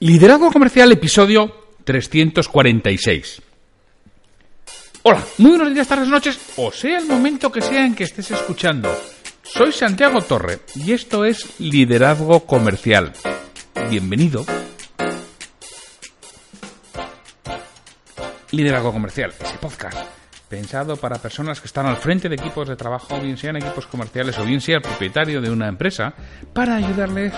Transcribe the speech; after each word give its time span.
Liderazgo 0.00 0.52
Comercial, 0.52 0.92
episodio 0.92 1.52
346. 1.82 3.42
Hola, 5.02 5.24
muy 5.38 5.50
buenos 5.50 5.74
días, 5.74 5.88
tardes, 5.88 6.06
noches, 6.06 6.38
o 6.56 6.70
sea 6.70 6.98
el 6.98 7.06
momento 7.06 7.50
que 7.50 7.60
sea 7.60 7.84
en 7.84 7.96
que 7.96 8.04
estés 8.04 8.30
escuchando. 8.30 8.96
Soy 9.42 9.72
Santiago 9.72 10.20
Torre 10.20 10.60
y 10.76 10.92
esto 10.92 11.24
es 11.24 11.58
Liderazgo 11.58 12.46
Comercial. 12.46 13.12
Bienvenido. 13.90 14.46
Liderazgo 18.52 18.92
Comercial, 18.92 19.34
ese 19.40 19.58
podcast 19.58 19.98
pensado 20.48 20.96
para 20.96 21.18
personas 21.18 21.60
que 21.60 21.66
están 21.66 21.86
al 21.86 21.96
frente 21.96 22.28
de 22.28 22.36
equipos 22.36 22.68
de 22.68 22.76
trabajo, 22.76 23.20
bien 23.20 23.36
sean 23.36 23.56
equipos 23.56 23.86
comerciales 23.86 24.38
o 24.38 24.44
bien 24.44 24.60
sea 24.60 24.76
el 24.76 24.82
propietario 24.82 25.40
de 25.40 25.50
una 25.50 25.68
empresa, 25.68 26.14
para 26.52 26.76
ayudarles 26.76 27.32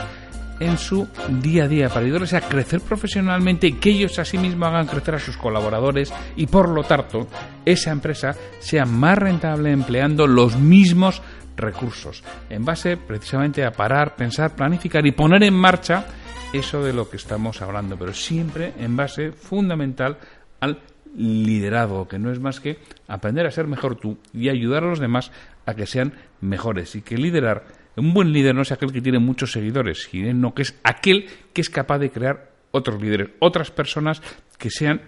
en 0.61 0.79
su 0.79 1.09
día 1.43 1.65
a 1.65 1.69
día, 1.69 1.89
para 1.89 2.05
ayudarles 2.05 2.35
a 2.35 2.43
crecer 2.43 2.81
profesionalmente 2.81 3.67
y 3.67 3.73
que 3.73 3.91
ellos 3.91 4.19
asimismo 4.19 4.67
hagan 4.67 4.87
crecer 4.87 5.17
a 5.17 5.19
sus 5.19 5.37
colaboradores 5.37 6.13
y 6.37 6.47
por 6.47 6.69
lo 6.69 6.85
tanto 6.85 7.27
esa 7.65 7.91
empresa 7.91 8.35
sea 8.61 8.85
más 8.85 9.19
rentable 9.19 9.73
empleando 9.73 10.27
los 10.27 10.57
mismos 10.57 11.23
recursos, 11.57 12.23
en 12.49 12.65
base 12.65 12.97
precisamente 12.97 13.65
a 13.65 13.73
parar, 13.73 14.17
pensar, 14.17 14.55
planificar 14.55 15.05
y 15.07 15.13
poner 15.13 15.43
en 15.43 15.55
marcha 15.55 16.07
eso 16.53 16.83
de 16.83 16.93
lo 16.93 17.09
que 17.09 17.17
estamos 17.17 17.63
hablando, 17.63 17.97
pero 17.97 18.13
siempre 18.13 18.75
en 18.79 18.97
base 18.97 19.33
fundamental 19.33 20.19
al 20.61 20.81
liderazgo, 21.17 22.09
que 22.09 22.19
no 22.19 22.31
es 22.31 22.41
más 22.41 22.61
que 22.61 22.79
aprender 23.09 23.47
a 23.47 23.51
ser 23.51 23.67
mejor 23.67 23.97
tú 23.97 24.19
y 24.33 24.49
ayudar 24.49 24.85
a 24.85 24.89
los 24.89 25.01
demás 25.01 25.33
a 25.67 25.75
que 25.75 25.87
sean 25.87 26.13
mejores. 26.41 26.95
Y 26.95 27.03
que 27.03 27.17
liderar, 27.17 27.65
un 27.97 28.15
buen 28.15 28.33
líder 28.33 28.55
no 28.55 28.63
es 28.63 28.73
aquel 28.73 28.93
que 28.93 29.01
tiene 29.01 29.19
muchos 29.19 29.53
seguidores, 29.53 30.09
sino 30.11 30.55
que 30.55 30.63
es 30.63 30.75
aquel 30.83 31.29
que 31.53 31.61
es 31.61 31.71
capaz 31.71 31.99
de 31.99 32.11
crear 32.11 32.51
otros 32.71 33.01
líderes, 33.01 33.31
otras 33.41 33.71
personas 33.71 34.23
que 34.59 34.71
sean 34.71 35.03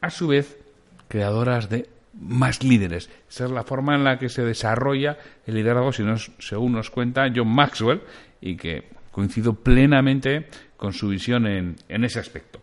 a 0.00 0.10
su 0.10 0.28
vez 0.28 0.58
creadoras 1.08 1.68
de 1.68 1.88
más 2.20 2.62
líderes. 2.62 3.10
Esa 3.28 3.44
es 3.44 3.50
la 3.50 3.64
forma 3.64 3.94
en 3.94 4.04
la 4.04 4.18
que 4.18 4.28
se 4.28 4.42
desarrolla 4.42 5.18
el 5.46 5.54
liderazgo, 5.54 5.92
si 5.92 6.04
según 6.38 6.72
nos 6.72 6.90
cuenta 6.90 7.30
John 7.34 7.48
Maxwell, 7.48 8.02
y 8.40 8.56
que 8.56 8.88
coincido 9.10 9.54
plenamente 9.54 10.46
con 10.76 10.92
su 10.92 11.08
visión 11.08 11.46
en, 11.46 11.76
en 11.88 12.04
ese 12.04 12.20
aspecto. 12.20 12.60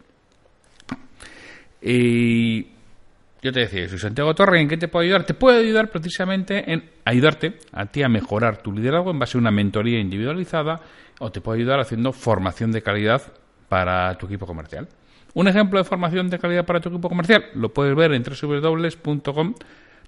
Yo 3.45 3.51
te 3.51 3.59
decía, 3.59 3.87
soy 3.87 3.99
Santiago 3.99 4.33
Torre, 4.33 4.59
¿en 4.59 4.67
qué 4.67 4.75
te 4.75 4.87
puedo 4.87 5.03
ayudar? 5.03 5.23
Te 5.23 5.35
puedo 5.35 5.59
ayudar 5.59 5.91
precisamente 5.91 6.73
en 6.73 6.89
ayudarte 7.05 7.59
a 7.73 7.85
ti 7.85 8.01
a 8.01 8.09
mejorar 8.09 8.57
tu 8.57 8.71
liderazgo 8.71 9.11
en 9.11 9.19
base 9.19 9.37
a 9.37 9.39
una 9.39 9.51
mentoría 9.51 9.99
individualizada 9.99 10.81
o 11.19 11.31
te 11.31 11.41
puedo 11.41 11.55
ayudar 11.55 11.79
haciendo 11.79 12.11
formación 12.11 12.71
de 12.71 12.81
calidad 12.81 13.21
para 13.69 14.17
tu 14.17 14.25
equipo 14.25 14.47
comercial. 14.47 14.87
Un 15.35 15.47
ejemplo 15.47 15.77
de 15.77 15.85
formación 15.85 16.27
de 16.27 16.39
calidad 16.39 16.65
para 16.65 16.79
tu 16.79 16.89
equipo 16.89 17.07
comercial 17.07 17.45
lo 17.53 17.71
puedes 17.71 17.95
ver 17.95 18.13
en 18.13 18.23
www.com 18.23 19.53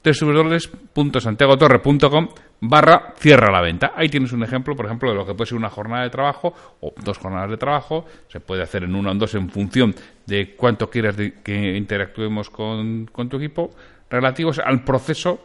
www.santiagotorre.com 0.04 2.30
barra 2.62 3.14
cierra 3.18 3.52
la 3.52 3.62
venta. 3.62 3.94
Ahí 3.96 4.10
tienes 4.10 4.32
un 4.32 4.44
ejemplo, 4.44 4.76
por 4.76 4.86
ejemplo, 4.86 5.10
de 5.10 5.16
lo 5.16 5.26
que 5.26 5.34
puede 5.34 5.50
ser 5.50 5.58
una 5.58 5.70
jornada 5.70 6.04
de 6.04 6.10
trabajo 6.10 6.54
o 6.82 6.94
dos 7.04 7.18
jornadas 7.18 7.50
de 7.50 7.58
trabajo. 7.58 8.06
Se 8.28 8.40
puede 8.40 8.64
hacer 8.64 8.84
en 8.84 8.96
una 8.96 9.10
o 9.10 9.12
en 9.14 9.20
dos 9.20 9.36
en 9.36 9.50
función 9.50 9.96
de 10.26 10.56
cuánto 10.56 10.90
quieras 10.90 11.16
que 11.44 11.78
interactuemos 11.78 12.50
con, 12.50 13.06
con 13.08 13.30
tu 13.30 13.38
equipo, 13.38 13.72
relativos 14.10 14.60
al 14.60 14.84
proceso 14.84 15.42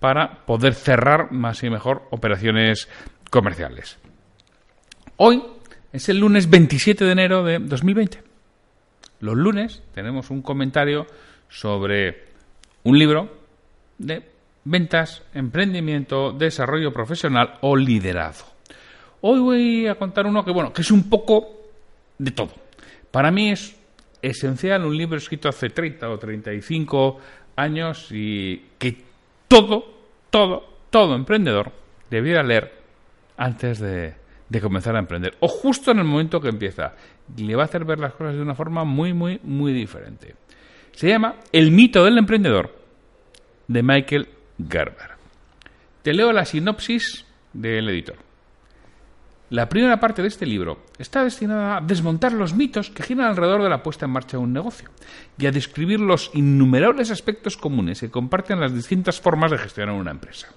para 0.00 0.44
poder 0.44 0.74
cerrar 0.74 1.32
más 1.32 1.62
y 1.62 1.70
mejor 1.70 2.02
operaciones 2.10 2.88
comerciales. 3.30 3.98
Hoy 5.16 5.42
es 5.92 6.08
el 6.08 6.18
lunes 6.18 6.50
27 6.50 7.04
de 7.04 7.12
enero 7.12 7.42
de 7.42 7.58
2020. 7.58 8.22
Los 9.20 9.36
lunes 9.36 9.82
tenemos 9.94 10.30
un 10.30 10.42
comentario 10.42 11.06
sobre 11.48 12.26
un 12.82 12.98
libro 12.98 13.45
de 13.98 14.22
ventas, 14.64 15.22
emprendimiento, 15.32 16.32
desarrollo 16.32 16.92
profesional 16.92 17.58
o 17.60 17.76
liderazgo. 17.76 18.48
Hoy 19.20 19.40
voy 19.40 19.86
a 19.86 19.94
contar 19.94 20.26
uno 20.26 20.44
que, 20.44 20.50
bueno, 20.50 20.72
que 20.72 20.82
es 20.82 20.90
un 20.90 21.08
poco 21.08 21.48
de 22.18 22.30
todo. 22.32 22.52
Para 23.10 23.30
mí 23.30 23.50
es 23.50 23.76
esencial 24.20 24.84
un 24.84 24.96
libro 24.96 25.16
escrito 25.16 25.48
hace 25.48 25.70
30 25.70 26.08
o 26.10 26.18
35 26.18 27.20
años 27.56 28.08
y 28.10 28.62
que 28.78 29.02
todo, 29.48 29.84
todo, 30.30 30.64
todo 30.90 31.14
emprendedor 31.14 31.72
debiera 32.10 32.42
leer 32.42 32.72
antes 33.36 33.78
de, 33.78 34.14
de 34.48 34.60
comenzar 34.60 34.96
a 34.96 34.98
emprender. 34.98 35.36
O 35.40 35.48
justo 35.48 35.90
en 35.90 35.98
el 35.98 36.04
momento 36.04 36.40
que 36.40 36.48
empieza. 36.48 36.94
Le 37.36 37.56
va 37.56 37.62
a 37.62 37.66
hacer 37.66 37.84
ver 37.84 37.98
las 37.98 38.12
cosas 38.12 38.34
de 38.34 38.42
una 38.42 38.54
forma 38.54 38.84
muy, 38.84 39.12
muy, 39.12 39.40
muy 39.42 39.72
diferente. 39.72 40.34
Se 40.92 41.08
llama 41.08 41.36
El 41.52 41.72
mito 41.72 42.04
del 42.04 42.18
emprendedor 42.18 42.75
de 43.68 43.82
Michael 43.82 44.28
Gerber. 44.68 45.10
Te 46.02 46.14
leo 46.14 46.32
la 46.32 46.44
sinopsis 46.44 47.24
del 47.52 47.88
editor. 47.88 48.16
La 49.50 49.68
primera 49.68 50.00
parte 50.00 50.22
de 50.22 50.28
este 50.28 50.44
libro 50.44 50.86
está 50.98 51.22
destinada 51.22 51.76
a 51.76 51.80
desmontar 51.80 52.32
los 52.32 52.54
mitos 52.54 52.90
que 52.90 53.04
giran 53.04 53.26
alrededor 53.26 53.62
de 53.62 53.68
la 53.68 53.82
puesta 53.82 54.04
en 54.04 54.10
marcha 54.10 54.36
de 54.36 54.42
un 54.42 54.52
negocio 54.52 54.90
y 55.38 55.46
a 55.46 55.52
describir 55.52 56.00
los 56.00 56.32
innumerables 56.34 57.12
aspectos 57.12 57.56
comunes 57.56 58.00
que 58.00 58.10
comparten 58.10 58.58
las 58.58 58.74
distintas 58.74 59.20
formas 59.20 59.52
de 59.52 59.58
gestionar 59.58 59.94
una 59.94 60.10
empresa. 60.10 60.48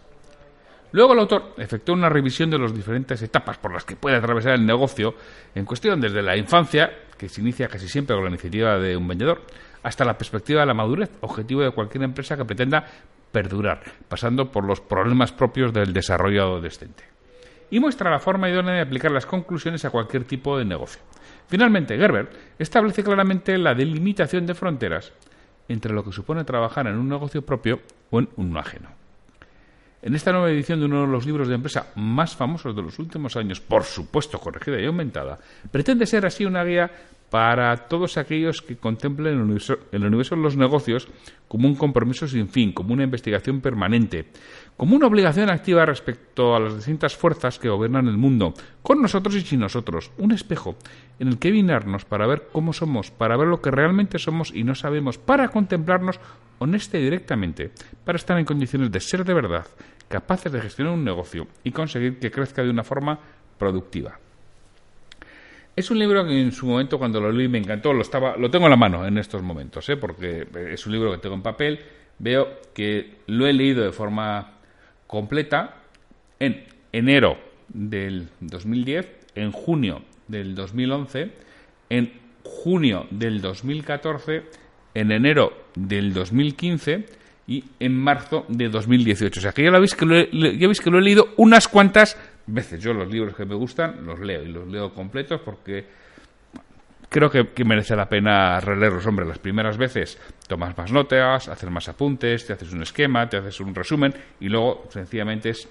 Luego 0.91 1.13
el 1.13 1.19
autor 1.19 1.53
efectuó 1.57 1.93
una 1.93 2.09
revisión 2.09 2.49
de 2.49 2.57
las 2.57 2.73
diferentes 2.73 3.21
etapas 3.21 3.57
por 3.59 3.71
las 3.71 3.85
que 3.85 3.95
puede 3.95 4.17
atravesar 4.17 4.53
el 4.53 4.65
negocio 4.65 5.13
en 5.53 5.65
cuestión 5.65 6.01
desde 6.01 6.23
la 6.23 6.35
infancia, 6.35 6.89
que 7.17 7.29
se 7.29 7.41
inicia 7.41 7.67
casi 7.67 7.87
siempre 7.87 8.15
con 8.15 8.23
la 8.23 8.31
iniciativa 8.31 8.79
de 8.79 8.97
un 8.97 9.07
vendedor, 9.07 9.41
hasta 9.83 10.03
la 10.03 10.17
perspectiva 10.17 10.61
de 10.61 10.65
la 10.65 10.73
madurez, 10.73 11.11
objetivo 11.21 11.61
de 11.61 11.71
cualquier 11.71 12.03
empresa 12.03 12.35
que 12.35 12.45
pretenda 12.45 12.85
perdurar, 13.31 13.81
pasando 14.07 14.51
por 14.51 14.65
los 14.65 14.81
problemas 14.81 15.31
propios 15.31 15.71
del 15.71 15.93
desarrollo 15.93 16.43
adolescente. 16.43 17.03
Y 17.69 17.79
muestra 17.79 18.09
la 18.09 18.19
forma 18.19 18.49
idónea 18.49 18.73
de 18.73 18.81
aplicar 18.81 19.11
las 19.11 19.27
conclusiones 19.27 19.85
a 19.85 19.91
cualquier 19.91 20.23
tipo 20.23 20.57
de 20.57 20.65
negocio. 20.65 21.01
Finalmente, 21.47 21.97
Gerber 21.97 22.29
establece 22.57 23.03
claramente 23.03 23.55
la 23.59 23.75
delimitación 23.75 24.47
de 24.47 24.55
fronteras 24.55 25.13
entre 25.67 25.93
lo 25.93 26.03
que 26.03 26.11
supone 26.11 26.43
trabajar 26.43 26.87
en 26.87 26.97
un 26.97 27.07
negocio 27.07 27.43
propio 27.43 27.79
o 28.09 28.19
en 28.19 28.29
uno 28.37 28.59
ajeno. 28.59 28.98
En 30.01 30.15
esta 30.15 30.31
nueva 30.31 30.49
edición 30.49 30.79
de 30.79 30.85
uno 30.85 31.01
de 31.01 31.07
los 31.07 31.25
libros 31.25 31.49
de 31.49 31.55
empresa 31.55 31.87
más 31.95 32.33
famosos 32.33 32.73
de 32.73 32.81
los 32.81 32.97
últimos 32.99 33.35
años, 33.35 33.59
por 33.59 33.83
supuesto 33.83 34.39
corregida 34.39 34.79
y 34.79 34.85
aumentada, 34.85 35.37
pretende 35.71 36.05
ser 36.05 36.25
así 36.25 36.45
una 36.45 36.63
guía 36.63 36.89
para 37.29 37.75
todos 37.75 38.17
aquellos 38.17 38.61
que 38.61 38.77
contemplen 38.77 39.33
el 39.33 39.41
universo, 39.41 39.77
el 39.91 40.05
universo 40.05 40.35
de 40.35 40.41
los 40.41 40.55
negocios 40.55 41.07
como 41.49 41.67
un 41.67 41.75
compromiso 41.75 42.27
sin 42.27 42.47
fin, 42.47 42.71
como 42.71 42.93
una 42.93 43.03
investigación 43.03 43.59
permanente, 43.59 44.27
como 44.79 44.95
una 44.95 45.07
obligación 45.07 45.49
activa 45.49 45.85
respecto 45.85 46.55
a 46.55 46.59
las 46.61 46.73
distintas 46.73 47.13
fuerzas 47.13 47.59
que 47.59 47.67
gobiernan 47.67 48.07
el 48.07 48.15
mundo, 48.15 48.53
con 48.81 49.01
nosotros 49.01 49.35
y 49.35 49.41
sin 49.41 49.59
nosotros, 49.59 50.09
un 50.17 50.31
espejo 50.31 50.77
en 51.19 51.27
el 51.27 51.37
que 51.37 51.51
vinarnos 51.51 52.05
para 52.05 52.25
ver 52.25 52.47
cómo 52.53 52.71
somos, 52.71 53.11
para 53.11 53.35
ver 53.35 53.49
lo 53.49 53.61
que 53.61 53.71
realmente 53.71 54.19
somos 54.19 54.55
y 54.55 54.63
no 54.63 54.75
sabemos, 54.75 55.17
para 55.17 55.49
contemplarnos 55.49 56.21
honesta 56.59 56.97
y 56.97 57.03
directamente, 57.03 57.71
para 58.05 58.15
estar 58.15 58.39
en 58.39 58.45
condiciones 58.45 58.89
de 58.89 59.01
ser 59.01 59.25
de 59.25 59.33
verdad, 59.33 59.67
capaces 60.07 60.49
de 60.49 60.61
gestionar 60.61 60.93
un 60.93 61.03
negocio 61.03 61.45
y 61.65 61.71
conseguir 61.71 62.17
que 62.17 62.31
crezca 62.31 62.63
de 62.63 62.69
una 62.69 62.85
forma 62.85 63.19
productiva. 63.57 64.17
Es 65.75 65.91
un 65.91 65.99
libro 65.99 66.23
que 66.25 66.41
en 66.41 66.53
su 66.53 66.65
momento 66.65 66.97
cuando 66.97 67.19
lo 67.19 67.33
leí 67.33 67.49
me 67.49 67.57
encantó, 67.57 67.91
lo 67.91 68.01
estaba, 68.01 68.37
lo 68.37 68.49
tengo 68.49 68.67
en 68.67 68.71
la 68.71 68.77
mano 68.77 69.05
en 69.05 69.17
estos 69.17 69.41
momentos, 69.41 69.89
¿eh? 69.89 69.97
porque 69.97 70.47
es 70.71 70.85
un 70.85 70.93
libro 70.93 71.11
que 71.11 71.17
tengo 71.17 71.35
en 71.35 71.41
papel. 71.41 71.81
Veo 72.17 72.47
que 72.73 73.17
lo 73.27 73.45
he 73.45 73.51
leído 73.51 73.83
de 73.83 73.91
forma 73.91 74.58
completa 75.09 75.73
en 76.39 76.65
enero 76.93 77.35
del 77.67 78.29
2010, 78.41 79.07
en 79.33 79.51
junio 79.51 80.03
del 80.27 80.53
2011, 80.53 81.31
en 81.89 82.13
junio 82.43 83.07
del 83.09 83.41
2014, 83.41 84.43
en 84.93 85.11
enero 85.11 85.65
del 85.73 86.13
2015 86.13 87.05
y 87.47 87.63
en 87.79 87.95
marzo 87.95 88.45
de 88.49 88.69
2018. 88.69 89.39
O 89.39 89.41
sea 89.41 89.51
que 89.51 89.63
ya, 89.63 89.71
lo 89.71 89.79
veis 89.79 89.95
que 89.95 90.05
lo 90.05 90.15
he, 90.15 90.29
ya 90.31 90.67
veis 90.67 90.79
que 90.79 90.91
lo 90.91 90.99
he 90.99 91.01
leído 91.01 91.29
unas 91.37 91.67
cuantas 91.67 92.15
veces. 92.45 92.79
Yo 92.79 92.93
los 92.93 93.11
libros 93.11 93.35
que 93.35 93.45
me 93.45 93.55
gustan 93.55 94.05
los 94.05 94.19
leo 94.19 94.43
y 94.43 94.49
los 94.49 94.67
leo 94.67 94.93
completos 94.93 95.41
porque 95.43 95.87
creo 97.09 97.29
que, 97.29 97.65
merece 97.65 97.95
la 97.95 98.07
pena 98.07 98.59
releerlos. 98.59 99.05
Hombre, 99.05 99.25
las 99.25 99.39
primeras 99.39 99.77
veces 99.77 100.19
tomas 100.47 100.77
más 100.77 100.91
notas, 100.91 101.47
haces 101.47 101.69
más 101.69 101.89
apuntes, 101.89 102.45
te 102.45 102.53
haces 102.53 102.71
un 102.71 102.83
esquema, 102.83 103.27
te 103.27 103.37
haces 103.37 103.59
un 103.59 103.75
resumen 103.75 104.13
y 104.39 104.49
luego 104.49 104.85
sencillamente 104.89 105.49
es 105.49 105.67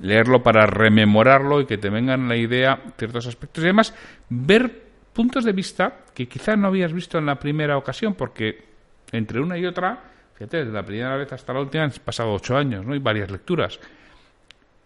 leerlo 0.00 0.42
para 0.42 0.66
rememorarlo 0.66 1.60
y 1.60 1.66
que 1.66 1.78
te 1.78 1.90
vengan 1.90 2.28
la 2.28 2.36
idea 2.36 2.80
ciertos 2.96 3.26
aspectos 3.26 3.62
y 3.62 3.66
además 3.66 3.94
ver 4.28 4.82
puntos 5.12 5.44
de 5.44 5.52
vista 5.52 5.98
que 6.14 6.26
quizás 6.26 6.56
no 6.56 6.68
habías 6.68 6.92
visto 6.92 7.18
en 7.18 7.26
la 7.26 7.36
primera 7.36 7.76
ocasión 7.76 8.14
porque 8.14 8.64
entre 9.12 9.40
una 9.40 9.58
y 9.58 9.66
otra 9.66 10.12
Fíjate, 10.34 10.58
desde 10.58 10.72
la 10.72 10.84
primera 10.84 11.16
vez 11.16 11.32
hasta 11.32 11.52
la 11.52 11.60
última 11.60 11.84
han 11.84 11.92
pasado 12.04 12.32
ocho 12.32 12.56
años, 12.56 12.84
¿no? 12.84 12.94
Y 12.94 12.98
varias 12.98 13.30
lecturas. 13.30 13.78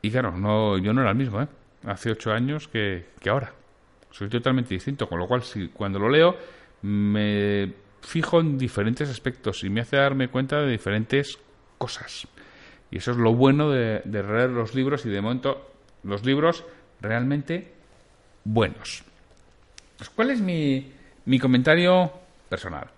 Y 0.03 0.11
claro, 0.11 0.33
no, 0.33 0.77
yo 0.79 0.93
no 0.93 1.01
era 1.01 1.11
el 1.11 1.17
mismo, 1.17 1.41
¿eh? 1.41 1.49
Hace 1.87 2.11
ocho 2.11 2.33
años 2.33 2.69
que, 2.69 3.07
que 3.21 3.31
ahora. 3.31 3.53
Soy 4.17 4.31
totalmente 4.31 4.73
distinto, 4.73 5.07
con 5.07 5.19
lo 5.19 5.27
cual 5.27 5.43
si, 5.43 5.69
cuando 5.69 5.99
lo 5.99 6.09
leo 6.09 6.35
me 6.81 7.71
fijo 8.01 8.41
en 8.41 8.57
diferentes 8.57 9.11
aspectos 9.11 9.63
y 9.63 9.69
me 9.69 9.83
hace 9.83 9.97
darme 9.97 10.29
cuenta 10.29 10.63
de 10.63 10.71
diferentes 10.71 11.39
cosas. 11.77 12.27
Y 12.91 12.97
eso 12.97 13.11
es 13.11 13.19
lo 13.19 13.35
bueno 13.35 13.69
de, 13.69 14.01
leer 14.07 14.49
los 14.49 14.75
libros 14.75 15.05
y 15.05 15.11
de 15.11 15.21
momento 15.21 15.71
los 16.03 16.25
libros 16.25 16.65
realmente 17.03 17.75
buenos. 18.45 19.03
Pues, 19.99 20.09
¿Cuál 20.09 20.31
es 20.31 20.41
mi, 20.41 20.91
mi 21.27 21.39
comentario 21.39 22.11
personal? 22.49 22.89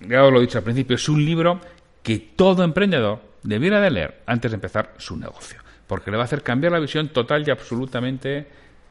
ya 0.00 0.24
os 0.24 0.32
lo 0.32 0.38
he 0.38 0.42
dicho 0.42 0.58
al 0.58 0.64
principio, 0.64 0.96
es 0.96 1.08
un 1.08 1.24
libro 1.24 1.60
que 2.02 2.18
todo 2.18 2.64
emprendedor 2.64 3.20
debiera 3.44 3.80
de 3.80 3.90
leer 3.92 4.22
antes 4.26 4.50
de 4.50 4.56
empezar 4.56 4.92
su 4.98 5.16
negocio, 5.16 5.60
porque 5.86 6.10
le 6.10 6.16
va 6.16 6.24
a 6.24 6.26
hacer 6.26 6.42
cambiar 6.42 6.72
la 6.72 6.80
visión 6.80 7.10
total 7.10 7.46
y 7.46 7.52
absolutamente 7.52 8.48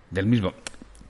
del 0.09 0.27
mismo. 0.27 0.53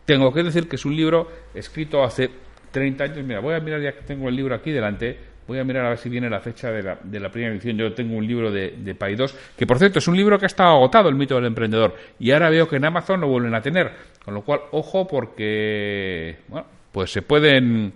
Tengo 0.05 0.33
que 0.33 0.43
decir 0.43 0.67
que 0.67 0.75
es 0.75 0.85
un 0.85 0.95
libro 0.95 1.29
escrito 1.53 2.03
hace 2.03 2.29
30 2.71 3.03
años. 3.03 3.23
Mira, 3.23 3.39
voy 3.39 3.55
a 3.55 3.59
mirar 3.59 3.81
ya 3.81 3.93
que 3.93 4.01
tengo 4.01 4.29
el 4.29 4.35
libro 4.35 4.55
aquí 4.55 4.71
delante. 4.71 5.17
Voy 5.47 5.59
a 5.59 5.63
mirar 5.63 5.85
a 5.85 5.89
ver 5.89 5.97
si 5.97 6.09
viene 6.09 6.29
la 6.29 6.39
fecha 6.39 6.71
de 6.71 6.81
la, 6.81 6.99
de 7.03 7.19
la 7.19 7.29
primera 7.29 7.53
edición. 7.53 7.77
Yo 7.77 7.93
tengo 7.93 8.15
un 8.15 8.25
libro 8.25 8.51
de, 8.51 8.75
de 8.77 9.15
2, 9.15 9.35
que 9.57 9.67
por 9.67 9.77
cierto 9.77 9.99
es 9.99 10.07
un 10.07 10.17
libro 10.17 10.39
que 10.39 10.45
ha 10.45 10.47
estado 10.47 10.71
agotado, 10.75 11.07
el 11.09 11.15
mito 11.15 11.35
del 11.35 11.45
emprendedor. 11.45 11.95
Y 12.19 12.31
ahora 12.31 12.49
veo 12.49 12.67
que 12.67 12.77
en 12.77 12.85
Amazon 12.85 13.21
lo 13.21 13.27
vuelven 13.27 13.53
a 13.53 13.61
tener. 13.61 13.91
Con 14.23 14.33
lo 14.33 14.41
cual, 14.41 14.61
ojo, 14.71 15.07
porque, 15.07 16.37
bueno, 16.47 16.65
pues 16.91 17.11
se 17.11 17.21
pueden 17.21 17.93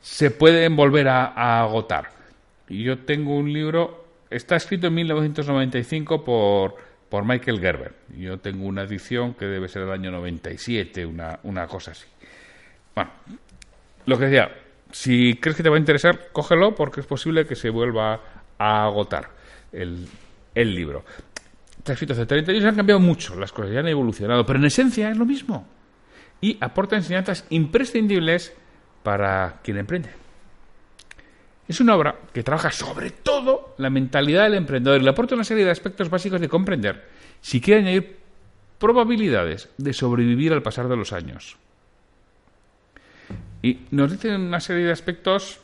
se 0.00 0.30
pueden 0.30 0.76
volver 0.76 1.08
a, 1.08 1.60
agotar. 1.60 2.10
Y 2.68 2.82
yo 2.82 2.98
tengo 2.98 3.36
un 3.36 3.52
libro, 3.52 4.04
está 4.30 4.56
escrito 4.56 4.88
en 4.88 4.94
1995 4.94 6.24
por, 6.24 6.76
por 7.08 7.24
Michael 7.24 7.60
Gerber. 7.60 7.94
Yo 8.16 8.38
tengo 8.38 8.66
una 8.66 8.82
edición 8.82 9.34
que 9.34 9.46
debe 9.46 9.68
ser 9.68 9.82
del 9.82 9.92
año 9.92 10.10
97, 10.10 11.06
una, 11.06 11.38
una 11.42 11.66
cosa 11.66 11.92
así. 11.92 12.06
Bueno, 12.94 13.10
lo 14.06 14.18
que 14.18 14.24
decía, 14.26 14.50
si 14.92 15.34
crees 15.34 15.56
que 15.56 15.62
te 15.62 15.68
va 15.68 15.76
a 15.76 15.78
interesar, 15.78 16.28
cógelo 16.32 16.74
porque 16.74 17.00
es 17.00 17.06
posible 17.06 17.46
que 17.46 17.56
se 17.56 17.70
vuelva 17.70 18.20
a 18.58 18.84
agotar 18.84 19.30
el, 19.72 20.06
el 20.54 20.74
libro. 20.74 21.04
Está 21.78 21.92
escrito 21.92 22.12
hace 22.12 22.26
30 22.26 22.52
años, 22.52 22.64
han 22.64 22.76
cambiado 22.76 23.00
mucho 23.00 23.38
las 23.38 23.52
cosas, 23.52 23.72
ya 23.72 23.80
han 23.80 23.88
evolucionado, 23.88 24.44
pero 24.44 24.58
en 24.58 24.66
esencia 24.66 25.10
es 25.10 25.16
lo 25.16 25.24
mismo. 25.24 25.66
Y 26.40 26.58
aporta 26.60 26.96
enseñanzas 26.96 27.46
imprescindibles 27.50 28.52
para 29.02 29.60
quien 29.62 29.78
emprende. 29.78 30.10
Es 31.68 31.80
una 31.80 31.94
obra 31.94 32.18
que 32.32 32.42
trabaja 32.42 32.70
sobre 32.70 33.10
todo 33.10 33.74
la 33.78 33.90
mentalidad 33.90 34.44
del 34.44 34.54
emprendedor 34.54 35.00
y 35.00 35.04
le 35.04 35.10
aporta 35.10 35.34
una 35.34 35.44
serie 35.44 35.64
de 35.64 35.70
aspectos 35.70 36.08
básicos 36.08 36.40
de 36.40 36.48
comprender 36.48 37.06
si 37.40 37.60
quiere 37.60 37.82
añadir 37.82 38.16
probabilidades 38.78 39.68
de 39.76 39.92
sobrevivir 39.92 40.52
al 40.52 40.62
pasar 40.62 40.88
de 40.88 40.96
los 40.96 41.12
años. 41.12 41.56
Y 43.62 43.80
nos 43.90 44.10
dicen 44.10 44.40
una 44.40 44.60
serie 44.60 44.86
de 44.86 44.92
aspectos, 44.92 45.60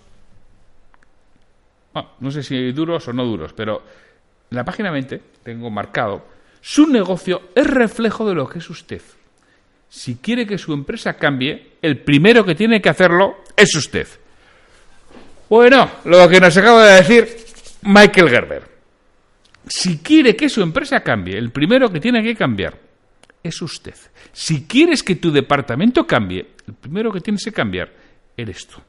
no 2.21 2.31
sé 2.31 2.43
si 2.43 2.73
duros 2.73 3.09
o 3.09 3.13
no 3.13 3.25
duros, 3.25 3.53
pero 3.55 3.83
en 4.51 4.57
la 4.57 4.65
página 4.65 4.91
20 4.91 5.23
tengo 5.43 5.71
marcado, 5.71 6.27
su 6.61 6.87
negocio 6.87 7.51
es 7.55 7.67
reflejo 7.67 8.29
de 8.29 8.35
lo 8.35 8.49
que 8.49 8.59
es 8.59 8.69
usted 8.69 9.01
si 9.95 10.17
quiere 10.17 10.45
que 10.45 10.59
su 10.59 10.73
empresa 10.73 11.15
cambie, 11.15 11.75
el 11.81 12.01
primero 12.01 12.45
que 12.45 12.57
tiene 12.57 12.83
que 12.83 12.89
hacerlo 12.89 13.37
es 13.57 13.77
usted. 13.77 14.09
Bueno, 15.49 15.91
lo 16.05 16.29
que 16.29 16.41
nos 16.41 16.57
acaba 16.57 16.87
de 16.87 16.97
decir 16.97 17.37
Michael 17.83 18.31
Gerber. 18.31 18.63
Si 19.67 19.99
quiere 19.99 20.37
que 20.37 20.49
su 20.49 20.63
empresa 20.63 21.01
cambie, 21.01 21.39
el 21.39 21.51
primero 21.51 21.91
que 21.91 22.01
tiene 22.01 22.23
que 22.23 22.35
cambiar 22.35 22.79
es 23.43 23.61
usted. 23.63 23.95
Si 24.33 24.67
quieres 24.67 25.03
que 25.03 25.17
tu 25.17 25.31
departamento 25.31 26.07
cambie, 26.07 26.47
el 26.67 26.75
primero 26.75 27.13
que 27.13 27.21
tienes 27.21 27.45
que 27.45 27.53
cambiar 27.53 27.93
eres 28.37 28.67
tú. 28.67 28.81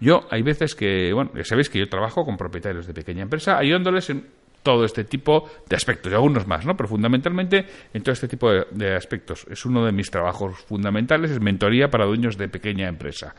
Yo 0.00 0.26
hay 0.30 0.42
veces 0.42 0.74
que, 0.74 1.12
bueno, 1.12 1.30
ya 1.34 1.44
sabéis 1.44 1.68
que 1.68 1.78
yo 1.78 1.88
trabajo 1.88 2.24
con 2.24 2.36
propietarios 2.36 2.86
de 2.86 2.94
pequeña 2.94 3.22
empresa 3.22 3.56
ayudándoles 3.56 4.10
en 4.10 4.26
todo 4.62 4.84
este 4.84 5.04
tipo 5.04 5.50
de 5.66 5.76
aspectos 5.76 6.12
y 6.12 6.14
algunos 6.14 6.46
más, 6.46 6.64
¿no? 6.64 6.76
Pero 6.76 6.88
fundamentalmente 6.88 7.66
en 7.92 8.02
todo 8.02 8.12
este 8.12 8.28
tipo 8.28 8.50
de, 8.52 8.94
aspectos. 8.94 9.46
Es 9.50 9.64
uno 9.64 9.84
de 9.84 9.92
mis 9.92 10.10
trabajos 10.10 10.56
fundamentales, 10.68 11.30
es 11.30 11.40
mentoría 11.40 11.88
para 11.90 12.04
dueños 12.04 12.36
de 12.36 12.48
pequeña 12.48 12.88
empresa. 12.88 13.34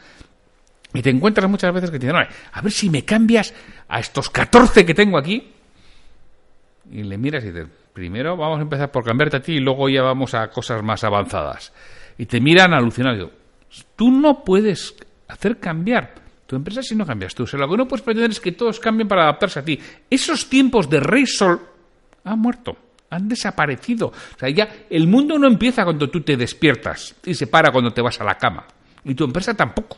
Y 0.93 1.01
te 1.01 1.09
encuentras 1.09 1.49
muchas 1.49 1.73
veces 1.73 1.89
que 1.89 1.99
te 1.99 2.07
dicen, 2.07 2.27
a 2.51 2.61
ver 2.61 2.71
si 2.71 2.89
me 2.89 3.03
cambias 3.03 3.53
a 3.87 3.99
estos 3.99 4.29
14 4.29 4.85
que 4.85 4.93
tengo 4.93 5.17
aquí. 5.17 5.51
Y 6.91 7.03
le 7.03 7.17
miras 7.17 7.43
y 7.43 7.47
dices, 7.47 7.67
primero 7.93 8.37
vamos 8.37 8.59
a 8.59 8.61
empezar 8.61 8.91
por 8.91 9.03
cambiarte 9.03 9.37
a 9.37 9.41
ti 9.41 9.53
y 9.53 9.59
luego 9.59 9.89
ya 9.89 10.03
vamos 10.03 10.33
a 10.33 10.49
cosas 10.49 10.83
más 10.83 11.03
avanzadas. 11.03 11.73
Y 12.17 12.25
te 12.25 12.39
miran 12.39 12.73
alucinado. 12.73 13.31
Tú 13.95 14.11
no 14.11 14.43
puedes 14.43 14.95
hacer 15.27 15.59
cambiar 15.59 16.13
tu 16.45 16.55
empresa 16.55 16.83
si 16.83 16.95
no 16.95 17.05
cambias 17.05 17.33
tú. 17.33 17.43
O 17.43 17.47
sea, 17.47 17.59
lo 17.59 17.69
que 17.69 17.77
no 17.77 17.87
puedes 17.87 18.03
pretender 18.03 18.31
es 18.31 18.39
que 18.39 18.51
todos 18.51 18.79
cambien 18.79 19.07
para 19.07 19.23
adaptarse 19.23 19.59
a 19.59 19.65
ti. 19.65 19.79
Esos 20.09 20.47
tiempos 20.47 20.89
de 20.89 20.99
rey 20.99 21.25
sol 21.25 21.59
han 22.23 22.39
muerto, 22.39 22.77
han 23.09 23.27
desaparecido. 23.27 24.07
O 24.07 24.39
sea, 24.39 24.49
ya 24.49 24.69
el 24.89 25.07
mundo 25.07 25.39
no 25.39 25.47
empieza 25.47 25.83
cuando 25.83 26.09
tú 26.09 26.21
te 26.21 26.37
despiertas 26.37 27.15
y 27.25 27.33
se 27.33 27.47
para 27.47 27.71
cuando 27.71 27.91
te 27.91 28.01
vas 28.01 28.21
a 28.21 28.23
la 28.23 28.37
cama. 28.37 28.65
Y 29.03 29.15
tu 29.15 29.23
empresa 29.23 29.55
tampoco. 29.55 29.97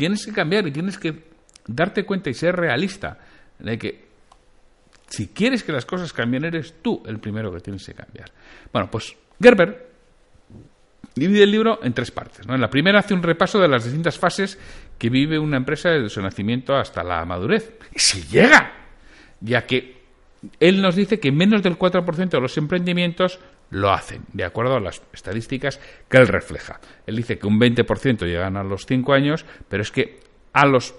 Tienes 0.00 0.24
que 0.24 0.32
cambiar 0.32 0.66
y 0.66 0.70
tienes 0.72 0.96
que 0.96 1.24
darte 1.66 2.04
cuenta 2.04 2.30
y 2.30 2.34
ser 2.34 2.56
realista 2.56 3.18
de 3.58 3.78
que 3.78 4.08
si 5.08 5.28
quieres 5.28 5.62
que 5.62 5.72
las 5.72 5.84
cosas 5.84 6.14
cambien, 6.14 6.46
eres 6.46 6.76
tú 6.80 7.02
el 7.04 7.18
primero 7.18 7.52
que 7.52 7.60
tienes 7.60 7.84
que 7.84 7.92
cambiar. 7.92 8.30
Bueno, 8.72 8.90
pues 8.90 9.14
Gerber 9.38 9.90
divide 11.14 11.42
el 11.42 11.50
libro 11.50 11.80
en 11.82 11.92
tres 11.92 12.10
partes. 12.10 12.48
En 12.48 12.60
la 12.60 12.70
primera 12.70 13.00
hace 13.00 13.12
un 13.12 13.22
repaso 13.22 13.60
de 13.60 13.68
las 13.68 13.84
distintas 13.84 14.18
fases 14.18 14.58
que 14.96 15.10
vive 15.10 15.38
una 15.38 15.58
empresa 15.58 15.90
desde 15.90 16.08
su 16.08 16.22
nacimiento 16.22 16.74
hasta 16.74 17.04
la 17.04 17.22
madurez. 17.26 17.74
Y 17.94 17.98
si 17.98 18.22
llega, 18.22 18.72
ya 19.42 19.66
que 19.66 20.00
él 20.60 20.80
nos 20.80 20.96
dice 20.96 21.20
que 21.20 21.30
menos 21.30 21.62
del 21.62 21.78
4% 21.78 22.30
de 22.30 22.40
los 22.40 22.56
emprendimientos 22.56 23.38
lo 23.70 23.90
hacen, 23.90 24.22
de 24.32 24.44
acuerdo 24.44 24.76
a 24.76 24.80
las 24.80 25.02
estadísticas 25.12 25.80
que 26.08 26.18
él 26.18 26.28
refleja. 26.28 26.80
Él 27.06 27.16
dice 27.16 27.38
que 27.38 27.46
un 27.46 27.58
20% 27.58 28.26
llegan 28.26 28.56
a 28.56 28.64
los 28.64 28.84
5 28.86 29.12
años, 29.12 29.44
pero 29.68 29.82
es 29.82 29.90
que 29.90 30.20
a 30.52 30.66
los, 30.66 30.94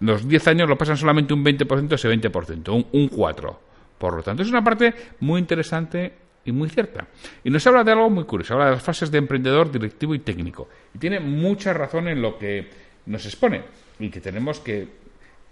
los 0.00 0.28
10 0.28 0.48
años 0.48 0.68
lo 0.68 0.76
pasan 0.76 0.96
solamente 0.96 1.32
un 1.32 1.44
20% 1.44 1.88
de 1.88 1.94
ese 1.94 2.08
20%, 2.08 2.68
un, 2.68 2.86
un 2.92 3.10
4%. 3.10 3.56
Por 3.98 4.16
lo 4.16 4.22
tanto, 4.22 4.42
es 4.42 4.50
una 4.50 4.62
parte 4.62 4.92
muy 5.20 5.40
interesante 5.40 6.12
y 6.44 6.52
muy 6.52 6.68
cierta. 6.68 7.06
Y 7.42 7.50
nos 7.50 7.66
habla 7.66 7.84
de 7.84 7.92
algo 7.92 8.10
muy 8.10 8.24
curioso, 8.24 8.54
habla 8.54 8.66
de 8.66 8.72
las 8.72 8.82
fases 8.82 9.10
de 9.10 9.18
emprendedor, 9.18 9.70
directivo 9.70 10.14
y 10.14 10.18
técnico. 10.18 10.68
Y 10.94 10.98
tiene 10.98 11.20
mucha 11.20 11.72
razón 11.72 12.08
en 12.08 12.20
lo 12.20 12.36
que 12.38 12.68
nos 13.06 13.24
expone 13.24 13.62
y 13.98 14.10
que 14.10 14.20
tenemos 14.20 14.60
que, 14.60 14.88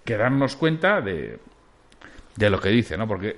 darnos 0.04 0.56
cuenta 0.56 1.00
de, 1.00 1.38
de 2.36 2.50
lo 2.50 2.60
que 2.60 2.68
dice, 2.68 2.98
¿no? 2.98 3.06
Porque 3.06 3.36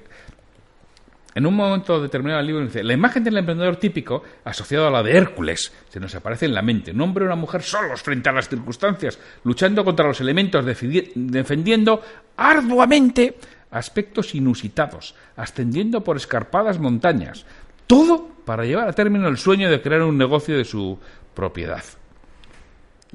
en 1.34 1.46
un 1.46 1.54
momento 1.54 2.00
determinado 2.00 2.38
del 2.38 2.46
libro 2.46 2.64
dice, 2.64 2.84
la 2.84 2.92
imagen 2.92 3.24
del 3.24 3.36
emprendedor 3.36 3.76
típico, 3.76 4.22
asociado 4.44 4.86
a 4.86 4.90
la 4.90 5.02
de 5.02 5.16
Hércules, 5.16 5.72
se 5.88 5.98
nos 5.98 6.14
aparece 6.14 6.46
en 6.46 6.54
la 6.54 6.62
mente. 6.62 6.92
Un 6.92 7.00
hombre 7.00 7.24
o 7.24 7.26
una 7.26 7.36
mujer 7.36 7.62
solos 7.62 8.02
frente 8.02 8.28
a 8.28 8.32
las 8.32 8.48
circunstancias, 8.48 9.18
luchando 9.42 9.84
contra 9.84 10.06
los 10.06 10.20
elementos, 10.20 10.64
defendiendo 10.64 12.00
arduamente 12.36 13.36
aspectos 13.72 14.34
inusitados, 14.34 15.16
ascendiendo 15.36 16.02
por 16.02 16.16
escarpadas 16.16 16.78
montañas. 16.78 17.44
todo 17.86 18.28
para 18.44 18.64
llevar 18.64 18.88
a 18.88 18.92
término 18.92 19.28
el 19.28 19.36
sueño 19.36 19.70
de 19.70 19.82
crear 19.82 20.02
un 20.02 20.16
negocio 20.16 20.56
de 20.56 20.64
su 20.64 20.98
propiedad. 21.34 21.82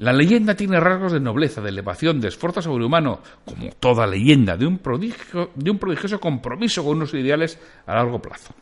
La 0.00 0.14
leyenda 0.14 0.54
tiene 0.54 0.80
rasgos 0.80 1.12
de 1.12 1.20
nobleza, 1.20 1.60
de 1.60 1.68
elevación, 1.68 2.22
de 2.22 2.28
esfuerzo 2.28 2.62
sobrehumano, 2.62 3.20
como 3.44 3.70
toda 3.78 4.06
leyenda, 4.06 4.56
de 4.56 4.66
un, 4.66 4.78
prodigio, 4.78 5.50
de 5.54 5.70
un 5.70 5.78
prodigioso 5.78 6.18
compromiso 6.18 6.82
con 6.82 6.96
unos 6.96 7.12
ideales 7.12 7.60
a 7.84 7.96
largo 7.96 8.18
plazo. 8.18 8.54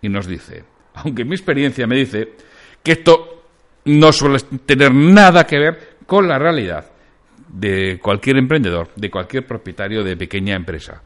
Y 0.00 0.08
nos 0.08 0.28
dice, 0.28 0.62
aunque 0.94 1.24
mi 1.24 1.34
experiencia 1.34 1.88
me 1.88 1.96
dice 1.96 2.34
que 2.84 2.92
esto 2.92 3.46
no 3.86 4.12
suele 4.12 4.38
tener 4.64 4.94
nada 4.94 5.44
que 5.44 5.58
ver 5.58 5.96
con 6.06 6.28
la 6.28 6.38
realidad 6.38 6.86
de 7.48 7.98
cualquier 8.00 8.36
emprendedor, 8.36 8.90
de 8.94 9.10
cualquier 9.10 9.44
propietario 9.44 10.04
de 10.04 10.16
pequeña 10.16 10.54
empresa. 10.54 11.02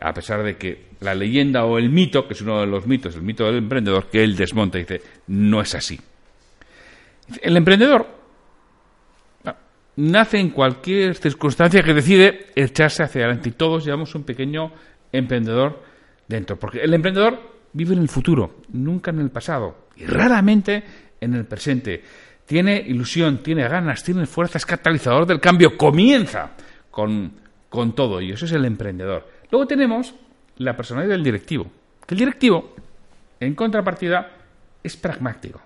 A 0.00 0.12
pesar 0.12 0.42
de 0.42 0.56
que 0.56 0.86
la 1.02 1.14
leyenda 1.14 1.64
o 1.64 1.78
el 1.78 1.88
mito, 1.88 2.26
que 2.26 2.34
es 2.34 2.40
uno 2.40 2.62
de 2.62 2.66
los 2.66 2.84
mitos, 2.84 3.14
el 3.14 3.22
mito 3.22 3.44
del 3.44 3.58
emprendedor, 3.58 4.08
que 4.10 4.24
él 4.24 4.34
desmonta 4.34 4.76
y 4.76 4.82
dice, 4.82 5.02
no 5.28 5.60
es 5.60 5.76
así. 5.76 6.00
El 7.42 7.56
emprendedor 7.56 8.06
nace 9.98 10.38
en 10.38 10.50
cualquier 10.50 11.16
circunstancia 11.16 11.82
que 11.82 11.92
decide 11.92 12.46
echarse 12.54 13.02
hacia 13.02 13.22
adelante 13.22 13.48
y 13.48 13.52
todos 13.52 13.84
llevamos 13.84 14.14
un 14.14 14.22
pequeño 14.22 14.70
emprendedor 15.10 15.82
dentro, 16.28 16.56
porque 16.56 16.80
el 16.80 16.94
emprendedor 16.94 17.38
vive 17.72 17.94
en 17.94 18.02
el 18.02 18.08
futuro, 18.08 18.56
nunca 18.72 19.10
en 19.10 19.18
el 19.18 19.30
pasado 19.30 19.88
y 19.96 20.06
raramente 20.06 20.84
en 21.20 21.34
el 21.34 21.46
presente. 21.46 22.02
Tiene 22.46 22.76
ilusión, 22.78 23.38
tiene 23.38 23.68
ganas, 23.68 24.04
tiene 24.04 24.24
fuerza, 24.26 24.58
es 24.58 24.64
catalizador 24.64 25.26
del 25.26 25.40
cambio, 25.40 25.76
comienza 25.76 26.52
con, 26.90 27.32
con 27.68 27.94
todo 27.94 28.20
y 28.20 28.30
eso 28.30 28.46
es 28.46 28.52
el 28.52 28.64
emprendedor. 28.64 29.26
Luego 29.50 29.66
tenemos 29.66 30.14
la 30.58 30.76
personalidad 30.76 31.14
del 31.14 31.24
directivo, 31.24 31.66
que 32.06 32.14
el 32.14 32.20
directivo, 32.20 32.74
en 33.40 33.54
contrapartida, 33.54 34.30
es 34.82 34.96
pragmático. 34.96 35.60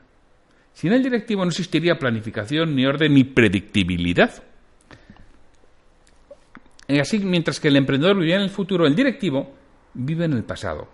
Sin 0.75 0.93
el 0.93 1.02
directivo 1.02 1.45
no 1.45 1.50
existiría 1.50 1.99
planificación, 1.99 2.75
ni 2.75 2.87
orden, 2.87 3.14
ni 3.14 3.25
predictibilidad. 3.25 4.43
Y 6.88 6.99
así, 6.99 7.19
mientras 7.19 7.61
que 7.61 7.69
el 7.69 7.76
emprendedor 7.76 8.19
vivía 8.19 8.37
en 8.37 8.43
el 8.43 8.50
futuro, 8.50 8.87
el 8.87 8.95
directivo 8.95 9.52
vive 9.95 10.25
en 10.25 10.33
el 10.33 10.45
pasado. 10.45 10.88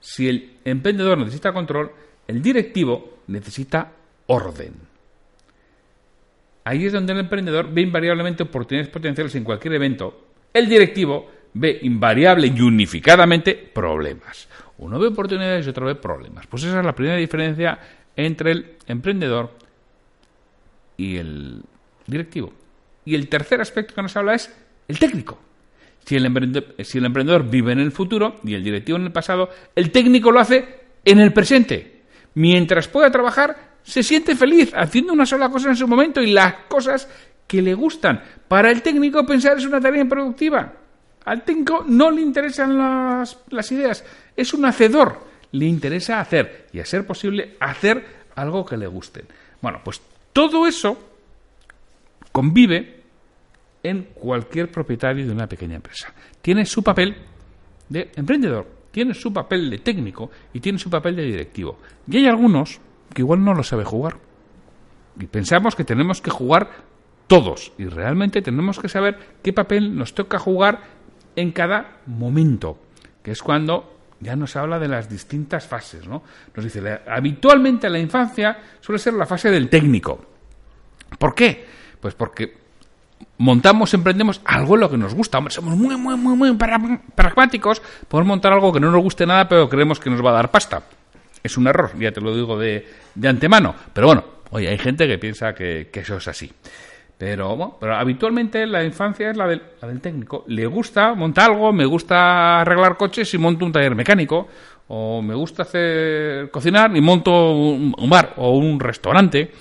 Si 0.00 0.28
el 0.28 0.58
emprendedor 0.64 1.18
necesita 1.18 1.52
control, 1.52 1.92
el 2.26 2.42
directivo 2.42 3.22
necesita 3.28 3.92
orden. 4.26 4.74
Ahí 6.64 6.86
es 6.86 6.92
donde 6.92 7.12
el 7.12 7.20
emprendedor 7.20 7.72
ve 7.72 7.82
invariablemente 7.82 8.44
oportunidades 8.44 8.92
potenciales 8.92 9.34
en 9.34 9.44
cualquier 9.44 9.74
evento. 9.74 10.28
El 10.52 10.68
directivo 10.68 11.30
ve 11.54 11.78
invariable 11.82 12.52
y 12.54 12.60
unificadamente 12.60 13.54
problemas. 13.54 14.48
Uno 14.78 14.98
ve 14.98 15.08
oportunidades 15.08 15.66
y 15.66 15.70
otro 15.70 15.86
ve 15.86 15.94
problemas. 15.96 16.46
Pues 16.46 16.64
esa 16.64 16.80
es 16.80 16.84
la 16.84 16.94
primera 16.94 17.16
diferencia 17.16 17.78
entre 18.16 18.52
el 18.52 18.76
emprendedor 18.86 19.50
y 20.96 21.16
el 21.16 21.62
directivo. 22.06 22.52
Y 23.04 23.14
el 23.14 23.28
tercer 23.28 23.60
aspecto 23.60 23.94
que 23.94 24.02
nos 24.02 24.16
habla 24.16 24.34
es 24.34 24.52
el 24.88 24.98
técnico. 24.98 25.38
Si 26.04 26.16
el, 26.16 26.26
emprendedor, 26.26 26.74
si 26.84 26.98
el 26.98 27.04
emprendedor 27.04 27.48
vive 27.48 27.72
en 27.72 27.78
el 27.78 27.92
futuro 27.92 28.40
y 28.44 28.54
el 28.54 28.64
directivo 28.64 28.98
en 28.98 29.04
el 29.04 29.12
pasado, 29.12 29.50
el 29.74 29.90
técnico 29.90 30.32
lo 30.32 30.40
hace 30.40 30.82
en 31.04 31.20
el 31.20 31.32
presente. 31.32 32.02
Mientras 32.34 32.88
pueda 32.88 33.10
trabajar, 33.10 33.72
se 33.82 34.02
siente 34.02 34.34
feliz 34.34 34.72
haciendo 34.74 35.12
una 35.12 35.26
sola 35.26 35.48
cosa 35.48 35.70
en 35.70 35.76
su 35.76 35.86
momento 35.86 36.20
y 36.20 36.32
las 36.32 36.54
cosas 36.68 37.08
que 37.46 37.62
le 37.62 37.74
gustan. 37.74 38.22
Para 38.48 38.70
el 38.70 38.82
técnico 38.82 39.24
pensar 39.26 39.58
es 39.58 39.66
una 39.66 39.80
tarea 39.80 40.02
improductiva. 40.02 40.72
Al 41.24 41.42
técnico 41.44 41.84
no 41.86 42.10
le 42.10 42.20
interesan 42.20 42.76
las, 42.76 43.38
las 43.50 43.70
ideas, 43.70 44.04
es 44.36 44.52
un 44.54 44.64
hacedor 44.64 45.31
le 45.52 45.66
interesa 45.66 46.20
hacer 46.20 46.68
y 46.72 46.80
a 46.80 46.84
ser 46.84 47.06
posible 47.06 47.56
hacer 47.60 48.04
algo 48.34 48.64
que 48.64 48.76
le 48.76 48.86
guste. 48.86 49.24
Bueno, 49.60 49.80
pues 49.84 50.00
todo 50.32 50.66
eso 50.66 50.98
convive 52.32 53.02
en 53.82 54.04
cualquier 54.14 54.70
propietario 54.70 55.26
de 55.26 55.32
una 55.32 55.46
pequeña 55.46 55.76
empresa. 55.76 56.12
Tiene 56.40 56.64
su 56.64 56.82
papel 56.82 57.16
de 57.88 58.10
emprendedor, 58.16 58.66
tiene 58.90 59.14
su 59.14 59.32
papel 59.32 59.68
de 59.70 59.78
técnico 59.78 60.30
y 60.52 60.60
tiene 60.60 60.78
su 60.78 60.88
papel 60.88 61.16
de 61.16 61.24
directivo. 61.24 61.78
Y 62.08 62.18
hay 62.18 62.26
algunos 62.26 62.80
que 63.12 63.22
igual 63.22 63.44
no 63.44 63.54
lo 63.54 63.62
sabe 63.62 63.84
jugar. 63.84 64.16
Y 65.20 65.26
pensamos 65.26 65.76
que 65.76 65.84
tenemos 65.84 66.22
que 66.22 66.30
jugar 66.30 66.70
todos 67.26 67.72
y 67.78 67.86
realmente 67.86 68.42
tenemos 68.42 68.78
que 68.78 68.88
saber 68.88 69.18
qué 69.42 69.52
papel 69.52 69.96
nos 69.96 70.14
toca 70.14 70.38
jugar 70.38 70.80
en 71.36 71.52
cada 71.52 71.98
momento, 72.06 72.78
que 73.22 73.30
es 73.30 73.42
cuando 73.42 74.01
ya 74.22 74.36
nos 74.36 74.54
habla 74.56 74.78
de 74.78 74.88
las 74.88 75.08
distintas 75.08 75.66
fases, 75.66 76.06
¿no? 76.06 76.22
Nos 76.54 76.64
dice, 76.64 77.00
habitualmente 77.06 77.90
la 77.90 77.98
infancia 77.98 78.56
suele 78.80 78.98
ser 78.98 79.14
la 79.14 79.26
fase 79.26 79.50
del 79.50 79.68
técnico. 79.68 80.24
¿Por 81.18 81.34
qué? 81.34 81.66
Pues 82.00 82.14
porque 82.14 82.56
montamos, 83.38 83.92
emprendemos 83.94 84.40
algo 84.44 84.74
en 84.74 84.80
lo 84.80 84.90
que 84.90 84.96
nos 84.96 85.14
gusta. 85.14 85.38
Hombre, 85.38 85.52
somos 85.52 85.76
muy, 85.76 85.96
muy, 85.96 86.16
muy, 86.16 86.36
muy 86.36 86.56
pragmáticos. 87.14 87.82
Podemos 88.08 88.28
montar 88.28 88.52
algo 88.52 88.72
que 88.72 88.80
no 88.80 88.90
nos 88.90 89.02
guste 89.02 89.26
nada, 89.26 89.48
pero 89.48 89.68
creemos 89.68 89.98
que 89.98 90.10
nos 90.10 90.24
va 90.24 90.30
a 90.30 90.34
dar 90.34 90.50
pasta. 90.50 90.82
Es 91.42 91.56
un 91.56 91.66
error, 91.66 91.90
ya 91.98 92.12
te 92.12 92.20
lo 92.20 92.34
digo 92.34 92.56
de, 92.56 92.86
de 93.14 93.28
antemano. 93.28 93.74
Pero 93.92 94.06
bueno, 94.06 94.24
oye, 94.50 94.68
hay 94.68 94.78
gente 94.78 95.08
que 95.08 95.18
piensa 95.18 95.52
que 95.54 95.90
eso 95.92 96.16
es 96.16 96.28
así. 96.28 96.52
Pero, 97.24 97.54
bueno, 97.54 97.76
pero 97.78 97.94
habitualmente 97.94 98.66
la 98.66 98.82
infancia 98.82 99.30
es 99.30 99.36
la 99.36 99.46
del, 99.46 99.62
la 99.80 99.86
del 99.86 100.00
técnico. 100.00 100.42
Le 100.48 100.66
gusta 100.66 101.14
montar 101.14 101.52
algo, 101.52 101.72
me 101.72 101.86
gusta 101.86 102.62
arreglar 102.62 102.96
coches 102.96 103.32
y 103.32 103.38
monto 103.38 103.64
un 103.64 103.70
taller 103.70 103.94
mecánico. 103.94 104.48
O 104.88 105.22
me 105.22 105.32
gusta 105.36 105.62
hacer 105.62 106.50
cocinar 106.50 106.90
y 106.96 107.00
monto 107.00 107.30
un, 107.54 108.10
bar 108.10 108.34
o 108.38 108.58
un 108.58 108.80
restaurante. 108.80 109.52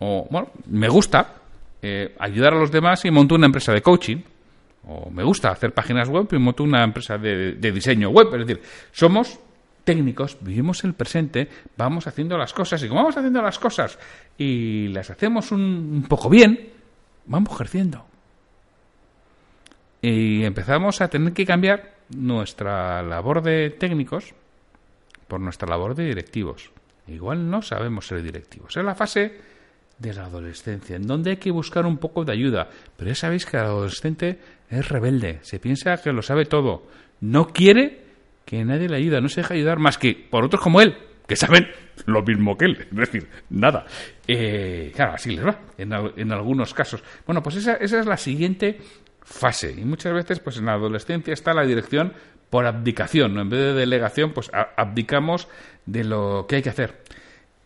O, 0.00 0.26
bueno, 0.28 0.48
me 0.66 0.88
gusta 0.88 1.34
eh, 1.80 2.16
ayudar 2.18 2.54
a 2.54 2.58
los 2.58 2.72
demás 2.72 3.04
y 3.04 3.12
monto 3.12 3.36
una 3.36 3.46
empresa 3.46 3.72
de 3.72 3.80
coaching. 3.80 4.16
O 4.88 5.08
me 5.08 5.22
gusta 5.22 5.50
hacer 5.50 5.72
páginas 5.72 6.08
web 6.08 6.26
y 6.32 6.38
monto 6.38 6.64
una 6.64 6.82
empresa 6.82 7.16
de, 7.16 7.52
de 7.52 7.70
diseño 7.70 8.10
web. 8.10 8.26
Es 8.32 8.44
decir, 8.44 8.60
somos 8.90 9.38
técnicos, 9.84 10.36
vivimos 10.40 10.82
el 10.82 10.94
presente, 10.94 11.48
vamos 11.76 12.08
haciendo 12.08 12.36
las 12.36 12.52
cosas 12.52 12.82
y 12.82 12.88
como 12.88 13.02
vamos 13.02 13.16
haciendo 13.16 13.40
las 13.40 13.60
cosas 13.60 14.00
y 14.36 14.88
las 14.88 15.10
hacemos 15.10 15.52
un, 15.52 15.60
un 15.60 16.02
poco 16.08 16.28
bien, 16.28 16.74
vamos 17.26 17.56
creciendo. 17.56 18.04
Y 20.02 20.44
empezamos 20.44 21.00
a 21.00 21.08
tener 21.08 21.32
que 21.32 21.46
cambiar 21.46 21.94
nuestra 22.10 23.02
labor 23.02 23.42
de 23.42 23.70
técnicos 23.70 24.34
por 25.28 25.40
nuestra 25.40 25.68
labor 25.68 25.94
de 25.94 26.04
directivos. 26.04 26.70
Igual 27.06 27.50
no 27.50 27.62
sabemos 27.62 28.06
ser 28.06 28.22
directivos. 28.22 28.76
Es 28.76 28.84
la 28.84 28.94
fase 28.94 29.40
de 29.98 30.12
la 30.12 30.24
adolescencia, 30.24 30.96
en 30.96 31.06
donde 31.06 31.30
hay 31.30 31.36
que 31.36 31.50
buscar 31.50 31.86
un 31.86 31.98
poco 31.98 32.24
de 32.24 32.32
ayuda. 32.32 32.68
Pero 32.96 33.08
ya 33.08 33.14
sabéis 33.14 33.46
que 33.46 33.56
el 33.56 33.64
adolescente 33.64 34.38
es 34.68 34.88
rebelde, 34.88 35.38
se 35.42 35.58
piensa 35.58 35.96
que 35.96 36.12
lo 36.12 36.22
sabe 36.22 36.46
todo, 36.46 36.86
no 37.20 37.48
quiere 37.48 38.02
que 38.44 38.64
nadie 38.64 38.88
le 38.88 38.96
ayude, 38.96 39.20
no 39.20 39.28
se 39.28 39.40
deja 39.40 39.54
ayudar 39.54 39.78
más 39.78 39.98
que 39.98 40.14
por 40.14 40.44
otros 40.44 40.62
como 40.62 40.80
él, 40.80 40.96
que 41.26 41.36
saben 41.36 41.68
lo 42.06 42.22
mismo 42.22 42.56
que 42.56 42.66
él, 42.66 42.78
es 42.90 42.96
decir, 42.96 43.28
nada. 43.50 43.86
Eh, 44.26 44.92
claro, 44.94 45.14
así 45.14 45.34
les 45.34 45.46
va, 45.46 45.58
en, 45.78 46.32
algunos 46.32 46.74
casos. 46.74 47.02
Bueno, 47.26 47.42
pues 47.42 47.56
esa, 47.56 47.74
esa 47.74 48.00
es 48.00 48.06
la 48.06 48.16
siguiente 48.16 48.78
fase. 49.22 49.72
Y 49.72 49.84
muchas 49.84 50.12
veces, 50.12 50.40
pues 50.40 50.58
en 50.58 50.66
la 50.66 50.74
adolescencia 50.74 51.32
está 51.32 51.54
la 51.54 51.64
dirección 51.64 52.12
por 52.50 52.66
abdicación, 52.66 53.34
¿no? 53.34 53.42
En 53.42 53.48
vez 53.48 53.60
de 53.60 53.72
delegación, 53.72 54.32
pues 54.32 54.50
abdicamos 54.76 55.48
de 55.86 56.04
lo 56.04 56.46
que 56.48 56.56
hay 56.56 56.62
que 56.62 56.70
hacer. 56.70 57.02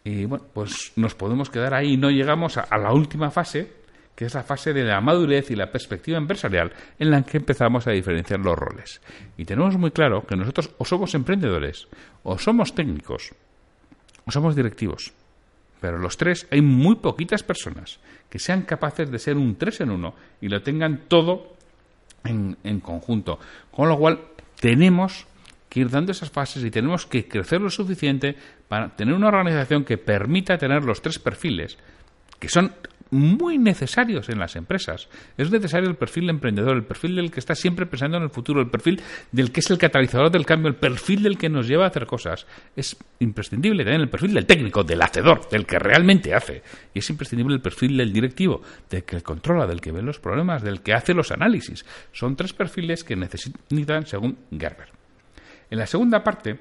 Y 0.05 0.25
bueno, 0.25 0.45
pues 0.55 0.93
nos 0.97 1.15
podemos 1.15 1.50
quedar 1.50 1.75
ahí 1.75 1.95
y 1.95 1.97
no 1.97 2.11
llegamos 2.11 2.57
a 2.57 2.79
la 2.79 2.93
última 2.93 3.31
fase, 3.31 3.79
que 4.19 4.25
es 4.25 4.35
la 4.35 4.43
fase 4.43 4.73
de 4.73 4.83
la 4.83 5.00
madurez 5.00 5.49
y 5.50 5.55
la 5.55 5.71
perspectiva 5.71 6.19
empresarial, 6.19 6.73
en 6.99 7.11
la 7.11 7.23
que 7.23 7.37
empezamos 7.37 7.87
a 7.87 7.93
diferenciar 7.93 8.41
los 8.41 8.59
roles. 8.59 9.00
Y 9.37 9.45
tenemos 9.45 9.77
muy 9.77 9.93
claro 9.93 10.27
que 10.27 10.35
nosotros 10.35 10.71
o 10.79 10.85
somos 10.85 11.15
emprendedores, 11.15 11.87
o 12.25 12.37
somos 12.37 12.75
técnicos, 12.75 13.33
somos 14.32 14.56
directivos. 14.56 15.12
Pero 15.80 15.99
los 15.99 16.16
tres 16.16 16.47
hay 16.50 16.61
muy 16.61 16.97
poquitas 16.97 17.42
personas 17.42 18.00
que 18.28 18.38
sean 18.38 18.62
capaces 18.62 19.11
de 19.11 19.18
ser 19.18 19.37
un 19.37 19.56
tres 19.56 19.80
en 19.80 19.90
uno 19.90 20.14
y 20.40 20.49
lo 20.49 20.62
tengan 20.62 21.02
todo 21.08 21.54
en, 22.25 22.56
en 22.64 22.80
conjunto. 22.80 23.38
Con 23.70 23.88
lo 23.88 23.97
cual 23.97 24.20
tenemos 24.61 25.26
que 25.68 25.80
ir 25.80 25.90
dando 25.90 26.12
esas 26.12 26.30
fases 26.30 26.64
y 26.64 26.70
tenemos 26.70 27.06
que 27.06 27.28
crecer 27.28 27.61
lo 27.61 27.70
suficiente 27.70 28.37
para 28.68 28.97
tener 28.97 29.14
una 29.14 29.28
organización 29.28 29.85
que 29.85 29.99
permita 29.99 30.58
tener 30.58 30.85
los 30.85 31.02
tres 31.02 31.18
perfiles, 31.18 31.78
que 32.38 32.49
son 32.49 32.73
muy 33.11 33.59
necesarios 33.59 34.28
en 34.28 34.38
las 34.38 34.57
empresas. 34.57 35.09
Es 35.37 35.50
necesario 35.50 35.88
el 35.88 35.97
perfil 35.97 36.28
emprendedor, 36.28 36.76
el 36.76 36.85
perfil 36.85 37.16
del 37.16 37.30
que 37.30 37.40
está 37.40 37.54
siempre 37.54 37.87
pensando 37.87 38.16
en 38.16 38.25
el 38.25 38.30
futuro, 38.30 38.61
el 38.61 38.68
perfil 38.68 39.00
del 39.33 39.50
que 39.50 39.61
es 39.61 39.71
el 39.71 39.78
catalizador 39.78 40.30
del 40.30 40.47
cambio, 40.47 40.68
el 40.68 40.76
perfil 40.76 41.23
del 41.23 41.38
que 41.38 41.49
nos 41.49 41.66
lleva 41.66 41.85
a 41.85 41.88
hacer 41.88 42.07
cosas. 42.07 42.47
Es 42.76 42.97
imprescindible 43.18 43.85
también 43.85 44.02
el 44.02 44.11
perfil 44.11 44.35
del 44.35 44.47
técnico, 44.47 44.85
del 44.85 45.02
hacedor, 45.02 45.49
del 45.49 45.66
que 45.66 45.78
realmente 45.78 46.35
hace. 46.35 46.62
Y 46.95 46.99
es 46.99 47.11
imprescindible 47.11 47.54
el 47.54 47.62
perfil 47.62 47.97
del 47.97 48.12
directivo, 48.12 48.62
del 48.90 49.04
que 49.04 49.21
controla, 49.23 49.66
del 49.66 49.80
que 49.80 49.92
ve 49.92 50.02
los 50.02 50.18
problemas, 50.18 50.62
del 50.62 50.83
que 50.83 50.95
hace 50.95 51.14
los 51.14 51.30
análisis. 51.30 51.85
Son 52.12 52.37
tres 52.37 52.52
perfiles 52.52 53.04
que 53.04 53.16
necesitan 53.16 54.07
según 54.07 54.38
Gerber. 54.50 54.88
En 55.71 55.78
la 55.78 55.87
segunda 55.87 56.23
parte 56.23 56.59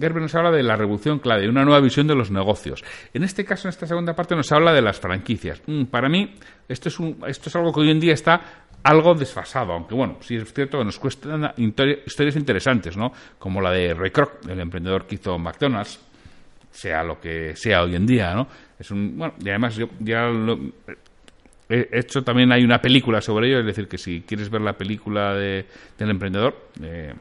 Gerber 0.00 0.22
nos 0.22 0.34
habla 0.34 0.50
de 0.50 0.62
la 0.62 0.76
revolución 0.76 1.18
clave, 1.18 1.48
una 1.48 1.64
nueva 1.64 1.80
visión 1.80 2.06
de 2.06 2.14
los 2.14 2.30
negocios. 2.30 2.82
En 3.12 3.22
este 3.22 3.44
caso, 3.44 3.68
en 3.68 3.70
esta 3.70 3.86
segunda 3.86 4.14
parte, 4.14 4.34
nos 4.34 4.50
habla 4.52 4.72
de 4.72 4.82
las 4.82 4.98
franquicias. 4.98 5.62
Mm, 5.66 5.84
para 5.84 6.08
mí, 6.08 6.34
esto 6.68 6.88
es, 6.88 6.98
un, 6.98 7.22
esto 7.26 7.48
es 7.48 7.56
algo 7.56 7.72
que 7.72 7.80
hoy 7.80 7.90
en 7.90 8.00
día 8.00 8.14
está 8.14 8.40
algo 8.82 9.14
desfasado, 9.14 9.72
aunque 9.72 9.94
bueno, 9.94 10.16
sí 10.20 10.36
es 10.36 10.52
cierto 10.54 10.78
que 10.78 10.84
nos 10.84 10.98
cuestan 10.98 11.52
historias 11.56 12.36
interesantes, 12.36 12.96
¿no? 12.96 13.12
Como 13.38 13.60
la 13.60 13.72
de 13.72 13.92
Ray 13.92 14.10
Kroc, 14.10 14.46
el 14.48 14.58
emprendedor 14.58 15.06
que 15.06 15.16
hizo 15.16 15.38
McDonald's, 15.38 16.00
sea 16.70 17.02
lo 17.02 17.20
que 17.20 17.54
sea 17.56 17.82
hoy 17.82 17.94
en 17.96 18.06
día, 18.06 18.34
¿no? 18.34 18.46
Es 18.78 18.90
un, 18.90 19.18
bueno, 19.18 19.34
y 19.38 19.48
además 19.50 19.76
yo 19.76 19.88
ya 19.98 20.28
lo, 20.28 20.58
he 21.68 21.88
hecho 21.92 22.22
también 22.22 22.52
hay 22.52 22.64
una 22.64 22.80
película 22.80 23.20
sobre 23.20 23.48
ello, 23.48 23.60
es 23.60 23.66
decir, 23.66 23.86
que 23.86 23.98
si 23.98 24.22
quieres 24.22 24.50
ver 24.50 24.60
la 24.60 24.72
película 24.72 25.34
de, 25.34 25.66
del 25.98 26.10
emprendedor, 26.10 26.68
eh, 26.82 27.12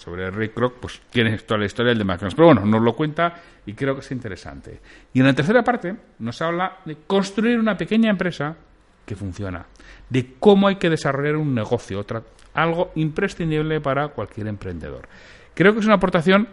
sobre 0.00 0.30
Ray 0.30 0.48
Kroc, 0.48 0.80
pues 0.80 0.98
tienes 1.10 1.46
toda 1.46 1.60
la 1.60 1.66
historia 1.66 1.90
del 1.90 1.98
de 1.98 2.04
McDonald's. 2.04 2.34
Pero 2.34 2.46
bueno, 2.46 2.64
nos 2.64 2.80
lo 2.80 2.96
cuenta 2.96 3.34
y 3.66 3.74
creo 3.74 3.94
que 3.94 4.00
es 4.00 4.10
interesante. 4.10 4.80
Y 5.12 5.20
en 5.20 5.26
la 5.26 5.34
tercera 5.34 5.62
parte 5.62 5.94
nos 6.20 6.40
habla 6.40 6.78
de 6.86 6.96
construir 7.06 7.58
una 7.58 7.76
pequeña 7.76 8.08
empresa 8.08 8.56
que 9.04 9.14
funciona, 9.14 9.66
de 10.08 10.34
cómo 10.38 10.68
hay 10.68 10.76
que 10.76 10.88
desarrollar 10.88 11.36
un 11.36 11.54
negocio, 11.54 12.00
otra, 12.00 12.22
algo 12.54 12.92
imprescindible 12.94 13.80
para 13.82 14.08
cualquier 14.08 14.46
emprendedor. 14.46 15.06
Creo 15.54 15.74
que 15.74 15.80
es 15.80 15.86
una 15.86 15.96
aportación 15.96 16.48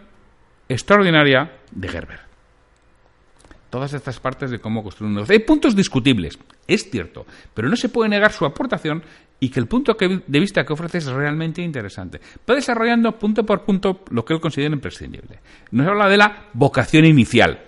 extraordinaria 0.68 1.52
de 1.70 1.88
Gerber 1.88 2.27
todas 3.70 3.92
estas 3.92 4.18
partes 4.20 4.50
de 4.50 4.58
cómo 4.58 4.82
construir 4.82 5.08
un 5.08 5.14
negocio. 5.16 5.34
Hay 5.34 5.40
puntos 5.40 5.76
discutibles, 5.76 6.38
es 6.66 6.90
cierto, 6.90 7.26
pero 7.54 7.68
no 7.68 7.76
se 7.76 7.88
puede 7.88 8.10
negar 8.10 8.32
su 8.32 8.44
aportación 8.44 9.02
y 9.40 9.50
que 9.50 9.60
el 9.60 9.66
punto 9.66 9.96
de 9.98 10.40
vista 10.40 10.64
que 10.64 10.72
ofrece 10.72 10.98
es 10.98 11.06
realmente 11.06 11.62
interesante. 11.62 12.20
Va 12.48 12.54
desarrollando 12.54 13.18
punto 13.18 13.44
por 13.44 13.64
punto 13.64 14.00
lo 14.10 14.24
que 14.24 14.34
él 14.34 14.40
considera 14.40 14.74
imprescindible. 14.74 15.40
Nos 15.70 15.86
habla 15.86 16.08
de 16.08 16.16
la 16.16 16.48
vocación 16.54 17.04
inicial. 17.04 17.66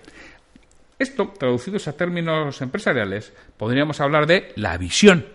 Esto, 0.98 1.32
traducidos 1.38 1.86
a 1.88 1.96
términos 1.96 2.60
empresariales, 2.60 3.32
podríamos 3.56 4.00
hablar 4.00 4.26
de 4.26 4.52
la 4.56 4.76
visión. 4.76 5.26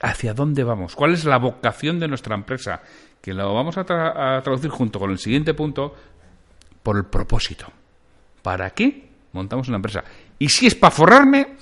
¿Hacia 0.00 0.34
dónde 0.34 0.64
vamos? 0.64 0.94
¿Cuál 0.94 1.12
es 1.12 1.24
la 1.24 1.38
vocación 1.38 1.98
de 1.98 2.08
nuestra 2.08 2.34
empresa? 2.34 2.82
Que 3.20 3.34
lo 3.34 3.52
vamos 3.52 3.76
a, 3.76 3.80
a 3.80 4.42
traducir 4.42 4.70
junto 4.70 4.98
con 4.98 5.10
el 5.10 5.18
siguiente 5.18 5.52
punto 5.52 5.94
por 6.82 6.96
el 6.96 7.04
propósito. 7.04 7.66
¿Para 8.42 8.70
qué 8.70 9.09
montamos 9.32 9.68
una 9.68 9.76
empresa. 9.76 10.04
Y 10.38 10.48
si 10.48 10.66
es 10.66 10.74
para 10.74 10.90
forrarme, 10.90 11.56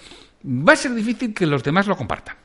va 0.45 0.73
a 0.73 0.77
ser 0.77 0.95
difícil 0.95 1.35
que 1.35 1.47
los 1.47 1.63
demás 1.63 1.87
lo 1.87 1.97
compartan. 1.97 2.37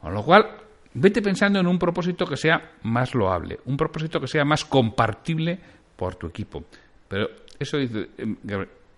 Con 0.00 0.14
lo 0.14 0.22
cual, 0.22 0.46
vete 0.94 1.22
pensando 1.22 1.58
en 1.58 1.66
un 1.66 1.78
propósito 1.78 2.26
que 2.26 2.36
sea 2.36 2.72
más 2.82 3.14
loable, 3.14 3.60
un 3.64 3.76
propósito 3.76 4.20
que 4.20 4.28
sea 4.28 4.44
más 4.44 4.64
compartible 4.64 5.58
por 5.96 6.14
tu 6.14 6.26
equipo. 6.26 6.64
Pero 7.08 7.28
eso 7.58 7.78
dice, 7.78 8.10
em, 8.18 8.36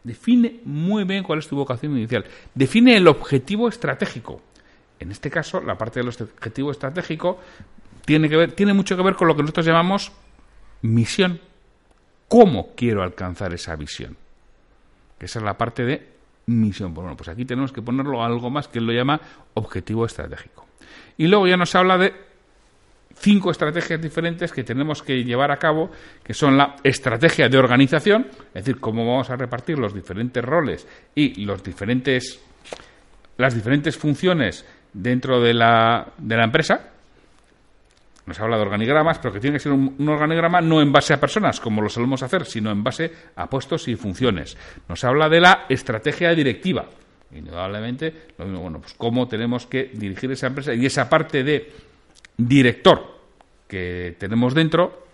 define 0.04 0.60
muy 0.64 1.04
bien 1.04 1.22
cuál 1.22 1.38
es 1.38 1.48
tu 1.48 1.56
vocación 1.56 1.96
inicial. 1.96 2.24
Define 2.54 2.96
el 2.96 3.08
objetivo 3.08 3.68
estratégico. 3.68 4.42
En 4.98 5.10
este 5.10 5.30
caso, 5.30 5.60
la 5.60 5.78
parte 5.78 6.00
del 6.00 6.08
objetivo 6.08 6.72
estratégico 6.72 7.38
tiene, 8.04 8.28
que 8.28 8.36
ver, 8.36 8.52
tiene 8.52 8.72
mucho 8.72 8.96
que 8.96 9.02
ver 9.02 9.14
con 9.14 9.28
lo 9.28 9.36
que 9.36 9.42
nosotros 9.42 9.66
llamamos 9.66 10.12
misión. 10.82 11.40
¿Cómo 12.26 12.74
quiero 12.74 13.02
alcanzar 13.02 13.54
esa 13.54 13.76
visión? 13.76 14.16
Que 15.18 15.26
es 15.26 15.36
la 15.36 15.56
parte 15.56 15.84
de 15.84 16.06
misión. 16.46 16.94
Bueno, 16.94 17.16
pues 17.16 17.28
aquí 17.28 17.44
tenemos 17.44 17.72
que 17.72 17.82
ponerlo 17.82 18.22
algo 18.22 18.50
más 18.50 18.68
que 18.68 18.78
él 18.78 18.86
lo 18.86 18.92
llama 18.92 19.20
objetivo 19.54 20.06
estratégico. 20.06 20.66
Y 21.16 21.26
luego 21.26 21.46
ya 21.46 21.56
nos 21.56 21.74
habla 21.74 21.98
de 21.98 22.14
cinco 23.14 23.50
estrategias 23.50 24.00
diferentes 24.00 24.52
que 24.52 24.64
tenemos 24.64 25.02
que 25.02 25.24
llevar 25.24 25.50
a 25.50 25.56
cabo, 25.56 25.90
que 26.22 26.34
son 26.34 26.56
la 26.56 26.76
estrategia 26.82 27.48
de 27.48 27.58
organización, 27.58 28.26
es 28.48 28.64
decir, 28.64 28.80
cómo 28.80 29.04
vamos 29.06 29.28
a 29.30 29.36
repartir 29.36 29.78
los 29.78 29.92
diferentes 29.92 30.44
roles 30.44 30.86
y 31.14 31.44
los 31.44 31.62
diferentes 31.62 32.40
las 33.36 33.54
diferentes 33.54 33.96
funciones 33.96 34.66
dentro 34.92 35.40
de 35.40 35.54
la, 35.54 36.12
de 36.18 36.36
la 36.36 36.44
empresa, 36.44 36.90
nos 38.28 38.38
habla 38.40 38.56
de 38.56 38.62
organigramas, 38.62 39.18
pero 39.18 39.32
que 39.32 39.40
tiene 39.40 39.56
que 39.56 39.62
ser 39.62 39.72
un, 39.72 40.06
organigrama 40.06 40.60
no 40.60 40.82
en 40.82 40.92
base 40.92 41.14
a 41.14 41.20
personas, 41.20 41.58
como 41.60 41.80
lo 41.80 41.88
solemos 41.88 42.22
hacer, 42.22 42.44
sino 42.44 42.70
en 42.70 42.84
base 42.84 43.10
a 43.34 43.48
puestos 43.48 43.88
y 43.88 43.96
funciones. 43.96 44.56
Nos 44.86 45.02
habla 45.02 45.28
de 45.28 45.40
la 45.40 45.64
estrategia 45.68 46.34
directiva. 46.34 46.84
Indudablemente, 47.34 48.28
bueno, 48.36 48.80
pues 48.80 48.94
cómo 48.94 49.26
tenemos 49.28 49.66
que 49.66 49.90
dirigir 49.94 50.30
esa 50.32 50.48
empresa 50.48 50.74
y 50.74 50.84
esa 50.84 51.08
parte 51.08 51.42
de 51.42 51.72
director 52.36 53.18
que 53.66 54.14
tenemos 54.18 54.54
dentro, 54.54 55.06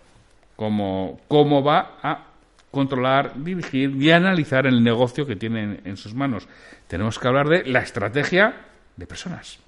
cómo, 0.55 1.21
cómo 1.27 1.63
va 1.63 1.97
a 2.03 2.27
controlar, 2.69 3.33
dirigir 3.41 3.95
y 3.95 4.11
analizar 4.11 4.67
el 4.67 4.83
negocio 4.83 5.25
que 5.25 5.37
tiene 5.37 5.79
en 5.85 5.97
sus 5.97 6.13
manos. 6.13 6.47
Tenemos 6.87 7.17
que 7.17 7.27
hablar 7.27 7.47
de 7.47 7.65
la 7.65 7.79
estrategia 7.79 8.55
de 8.97 9.07
personas 9.07 9.64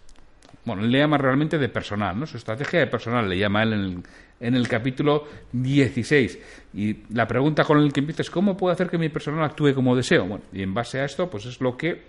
bueno, 0.68 0.84
él 0.84 0.92
le 0.92 1.00
llama 1.00 1.18
realmente 1.18 1.58
de 1.58 1.70
personal, 1.70 2.20
¿no? 2.20 2.26
Su 2.26 2.36
estrategia 2.36 2.82
de 2.82 2.88
personal 2.88 3.28
le 3.30 3.38
llama 3.38 3.64
él 3.64 4.04
en 4.42 4.56
el, 4.56 4.68
capítulo 4.68 5.24
16. 5.54 6.40
Y 6.74 7.14
la 7.14 7.26
pregunta 7.26 7.64
con 7.64 7.80
el 7.80 7.94
que 7.94 8.02
empieza 8.02 8.22
es 8.22 8.30
¿cómo 8.30 8.58
puedo 8.58 8.74
hacer 8.74 8.90
que 8.90 8.98
mi 8.98 9.08
personal 9.08 9.46
actúe 9.46 9.74
como 9.74 9.96
deseo? 9.96 10.26
Bueno, 10.26 10.44
y 10.52 10.62
en 10.62 10.74
base 10.74 11.00
a 11.00 11.06
esto, 11.06 11.30
pues 11.30 11.46
es 11.46 11.62
lo 11.62 11.78
que 11.78 12.02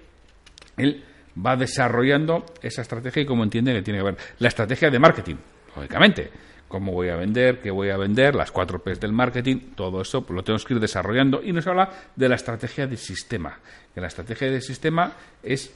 él 0.76 1.04
va 1.46 1.54
desarrollando 1.54 2.44
esa 2.60 2.82
estrategia 2.82 3.22
y 3.22 3.26
cómo 3.26 3.44
entiende 3.44 3.72
que 3.72 3.82
tiene 3.82 4.00
que 4.00 4.06
ver. 4.06 4.16
La 4.40 4.48
estrategia 4.48 4.90
de 4.90 4.98
marketing, 4.98 5.36
lógicamente. 5.76 6.28
Cómo 6.66 6.92
voy 6.92 7.10
a 7.10 7.16
vender, 7.16 7.60
qué 7.60 7.70
voy 7.70 7.90
a 7.90 7.96
vender, 7.96 8.34
las 8.34 8.50
cuatro 8.50 8.82
P's 8.82 9.00
del 9.00 9.12
marketing, 9.12 9.72
todo 9.74 10.02
eso 10.02 10.26
lo 10.28 10.42
tenemos 10.42 10.66
que 10.66 10.74
ir 10.74 10.80
desarrollando. 10.80 11.40
Y 11.42 11.52
nos 11.52 11.66
habla 11.68 11.88
de 12.14 12.28
la 12.28 12.34
estrategia 12.34 12.88
de 12.88 12.96
sistema. 12.96 13.58
Que 13.94 14.00
la 14.00 14.08
estrategia 14.08 14.50
de 14.50 14.60
sistema 14.60 15.12
es, 15.42 15.72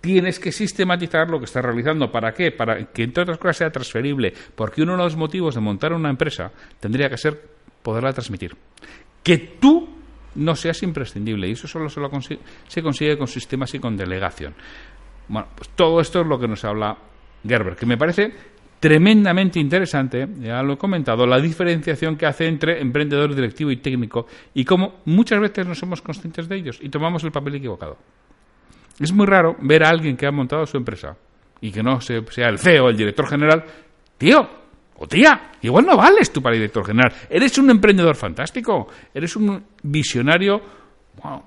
tienes 0.00 0.38
que 0.38 0.52
sistematizar 0.52 1.28
lo 1.28 1.38
que 1.38 1.44
estás 1.44 1.64
realizando. 1.64 2.10
¿Para 2.10 2.32
qué? 2.32 2.52
Para 2.52 2.84
que, 2.86 3.02
entre 3.02 3.22
otras 3.22 3.38
cosas, 3.38 3.56
sea 3.58 3.70
transferible. 3.70 4.32
Porque 4.54 4.82
uno 4.82 4.92
de 4.92 5.04
los 5.04 5.16
motivos 5.16 5.54
de 5.54 5.60
montar 5.60 5.92
una 5.92 6.10
empresa 6.10 6.50
tendría 6.78 7.08
que 7.08 7.18
ser 7.18 7.40
poderla 7.82 8.12
transmitir. 8.12 8.56
Que 9.22 9.38
tú 9.60 9.88
no 10.36 10.54
seas 10.56 10.82
imprescindible. 10.82 11.48
Y 11.48 11.52
eso 11.52 11.68
solo 11.68 11.88
se, 11.88 12.82
consigue 12.82 13.18
con 13.18 13.28
sistemas 13.28 13.74
y 13.74 13.78
con 13.78 13.96
delegación. 13.96 14.54
Bueno, 15.28 15.48
pues 15.54 15.70
todo 15.70 16.00
esto 16.00 16.20
es 16.20 16.26
lo 16.26 16.38
que 16.38 16.48
nos 16.48 16.64
habla 16.64 16.96
Gerber, 17.46 17.76
que 17.76 17.86
me 17.86 17.96
parece 17.96 18.32
tremendamente 18.80 19.60
interesante, 19.60 20.26
ya 20.40 20.62
lo 20.62 20.72
he 20.72 20.78
comentado, 20.78 21.26
la 21.26 21.38
diferenciación 21.38 22.16
que 22.16 22.24
hace 22.24 22.48
entre 22.48 22.80
emprendedor, 22.80 23.34
directivo 23.34 23.70
y 23.70 23.76
técnico 23.76 24.26
y 24.54 24.64
cómo 24.64 25.00
muchas 25.04 25.38
veces 25.38 25.66
no 25.66 25.74
somos 25.74 26.00
conscientes 26.00 26.48
de 26.48 26.56
ellos 26.56 26.78
y 26.80 26.88
tomamos 26.88 27.22
el 27.22 27.30
papel 27.30 27.56
equivocado. 27.56 27.98
Es 29.00 29.12
muy 29.12 29.26
raro 29.26 29.56
ver 29.60 29.82
a 29.82 29.88
alguien 29.88 30.16
que 30.16 30.26
ha 30.26 30.30
montado 30.30 30.66
su 30.66 30.76
empresa 30.76 31.16
y 31.60 31.72
que 31.72 31.82
no 31.82 32.00
sea 32.00 32.48
el 32.48 32.58
CEO, 32.58 32.88
el 32.88 32.96
director 32.96 33.26
general, 33.26 33.64
tío 34.18 34.60
o 34.98 35.06
tía, 35.06 35.52
igual 35.62 35.86
no 35.86 35.96
vales 35.96 36.30
tú 36.30 36.42
para 36.42 36.54
director 36.54 36.84
general. 36.84 37.12
Eres 37.30 37.56
un 37.56 37.70
emprendedor 37.70 38.14
fantástico, 38.14 38.88
eres 39.14 39.34
un 39.36 39.64
visionario 39.82 40.60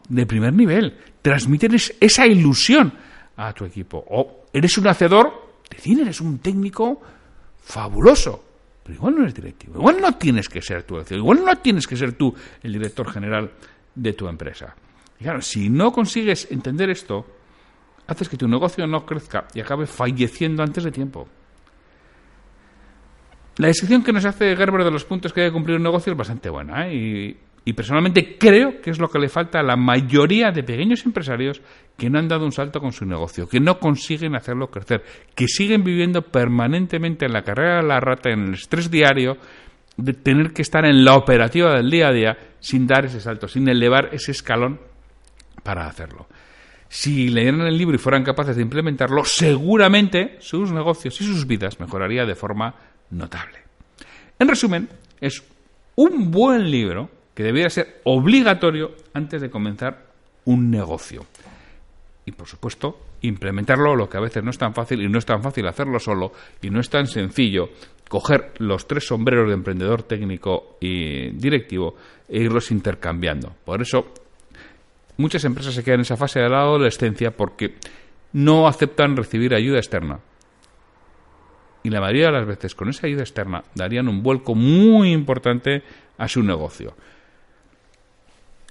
de 0.09 0.25
primer 0.25 0.53
nivel. 0.53 0.97
Transmítes 1.21 1.95
esa 1.99 2.25
ilusión 2.25 2.91
a 3.37 3.53
tu 3.53 3.65
equipo. 3.65 4.03
O 4.09 4.45
eres 4.51 4.75
un 4.79 4.87
hacedor 4.87 5.59
de 5.69 5.77
cine, 5.77 6.01
eres 6.01 6.21
un 6.21 6.39
técnico 6.39 6.99
fabuloso. 7.59 8.43
Pero 8.83 8.95
igual 8.95 9.15
no 9.15 9.21
eres 9.21 9.35
directivo. 9.35 9.75
Igual 9.77 10.01
no 10.01 10.17
tienes 10.17 10.49
que 10.49 10.61
ser 10.61 10.83
tú, 10.83 10.99
igual 11.11 11.45
no 11.45 11.55
tienes 11.57 11.85
que 11.85 11.95
ser 11.95 12.13
tú 12.13 12.33
el 12.61 12.73
director 12.73 13.09
general 13.11 13.51
de 13.93 14.13
tu 14.13 14.27
empresa. 14.27 14.75
Y 15.19 15.23
claro, 15.23 15.41
si 15.41 15.69
no 15.69 15.91
consigues 15.91 16.51
entender 16.51 16.89
esto, 16.89 17.25
haces 18.07 18.29
que 18.29 18.37
tu 18.37 18.47
negocio 18.47 18.85
no 18.87 19.05
crezca 19.05 19.45
y 19.53 19.61
acabe 19.61 19.85
falleciendo 19.85 20.63
antes 20.63 20.83
de 20.83 20.91
tiempo. 20.91 21.27
La 23.57 23.67
descripción 23.67 24.03
que 24.03 24.11
nos 24.11 24.25
hace 24.25 24.55
Gerber 24.55 24.83
de 24.83 24.91
los 24.91 25.05
puntos 25.05 25.31
que 25.31 25.41
hay 25.41 25.47
que 25.47 25.53
cumplir 25.53 25.77
un 25.77 25.83
negocio 25.83 26.11
es 26.11 26.17
bastante 26.17 26.49
buena 26.49 26.87
¿eh? 26.87 26.95
y, 26.95 27.37
y, 27.65 27.73
personalmente 27.73 28.35
creo 28.39 28.81
que 28.81 28.89
es 28.89 28.99
lo 28.99 29.09
que 29.09 29.19
le 29.19 29.29
falta 29.29 29.59
a 29.59 29.63
la 29.63 29.75
mayoría 29.75 30.51
de 30.51 30.63
pequeños 30.63 31.05
empresarios 31.05 31.61
que 31.95 32.09
no 32.09 32.17
han 32.17 32.27
dado 32.27 32.45
un 32.45 32.51
salto 32.51 32.79
con 32.79 32.91
su 32.91 33.05
negocio, 33.05 33.47
que 33.47 33.59
no 33.59 33.77
consiguen 33.77 34.35
hacerlo 34.35 34.71
crecer, 34.71 35.03
que 35.35 35.47
siguen 35.47 35.83
viviendo 35.83 36.23
permanentemente 36.23 37.27
en 37.27 37.33
la 37.33 37.43
carrera 37.43 37.77
de 37.77 37.87
la 37.87 37.99
rata, 37.99 38.31
en 38.31 38.47
el 38.47 38.53
estrés 38.55 38.89
diario, 38.89 39.37
de 39.97 40.13
tener 40.13 40.51
que 40.51 40.63
estar 40.63 40.83
en 40.85 41.05
la 41.05 41.15
operativa 41.15 41.75
del 41.75 41.91
día 41.91 42.07
a 42.07 42.11
día 42.11 42.37
sin 42.59 42.87
dar 42.87 43.05
ese 43.05 43.21
salto, 43.21 43.47
sin 43.47 43.69
elevar 43.69 44.09
ese 44.13 44.31
escalón 44.31 44.79
para 45.61 45.85
hacerlo 45.85 46.27
si 46.93 47.29
leyeran 47.29 47.61
el 47.61 47.75
libro 47.75 47.95
y 47.95 47.97
fueran 47.97 48.23
capaces 48.23 48.55
de 48.55 48.61
implementarlo, 48.61 49.25
seguramente 49.25 50.37
sus 50.39 50.71
negocios 50.71 51.19
y 51.19 51.23
sus 51.23 51.47
vidas 51.47 51.79
mejoraría 51.79 52.23
de 52.23 52.35
forma 52.35 52.75
notable. 53.09 53.57
En 54.37 54.47
resumen, 54.47 54.87
es 55.19 55.41
un 55.95 56.29
buen 56.29 56.69
libro 56.69 57.09
que 57.33 57.41
debería 57.41 57.71
ser 57.71 58.01
obligatorio 58.03 58.91
antes 59.11 59.41
de 59.41 59.49
comenzar 59.49 60.05
un 60.45 60.69
negocio. 60.69 61.25
y 62.25 62.31
por 62.31 62.47
supuesto 62.47 62.99
implementarlo, 63.21 63.95
lo 63.95 64.07
que 64.07 64.17
a 64.17 64.21
veces 64.21 64.43
no 64.43 64.51
es 64.51 64.57
tan 64.59 64.75
fácil 64.75 65.01
y 65.01 65.09
no 65.09 65.17
es 65.17 65.25
tan 65.25 65.41
fácil 65.41 65.67
hacerlo 65.67 65.99
solo 65.99 66.31
y 66.61 66.69
no 66.69 66.79
es 66.79 66.91
tan 66.91 67.07
sencillo 67.07 67.69
coger 68.07 68.53
los 68.59 68.87
tres 68.87 69.07
sombreros 69.07 69.47
de 69.47 69.55
emprendedor 69.55 70.03
técnico 70.03 70.77
y 70.79 71.31
directivo 71.31 71.95
e 72.29 72.37
irlos 72.37 72.69
intercambiando. 72.69 73.51
Por 73.65 73.81
eso 73.81 74.13
muchas 75.17 75.43
empresas 75.45 75.73
se 75.73 75.83
quedan 75.83 75.99
en 75.99 76.01
esa 76.01 76.17
fase 76.17 76.39
de 76.39 76.49
la 76.49 76.61
adolescencia 76.61 77.31
porque 77.31 77.75
no 78.33 78.67
aceptan 78.67 79.15
recibir 79.15 79.53
ayuda 79.53 79.77
externa. 79.77 80.19
Y 81.83 81.89
la 81.89 81.99
mayoría 81.99 82.27
de 82.27 82.31
las 82.33 82.47
veces 82.47 82.75
con 82.75 82.89
esa 82.89 83.07
ayuda 83.07 83.21
externa 83.21 83.63
darían 83.75 84.07
un 84.07 84.23
vuelco 84.23 84.55
muy 84.55 85.11
importante 85.11 85.83
a 86.17 86.27
su 86.27 86.41
negocio. 86.41 86.95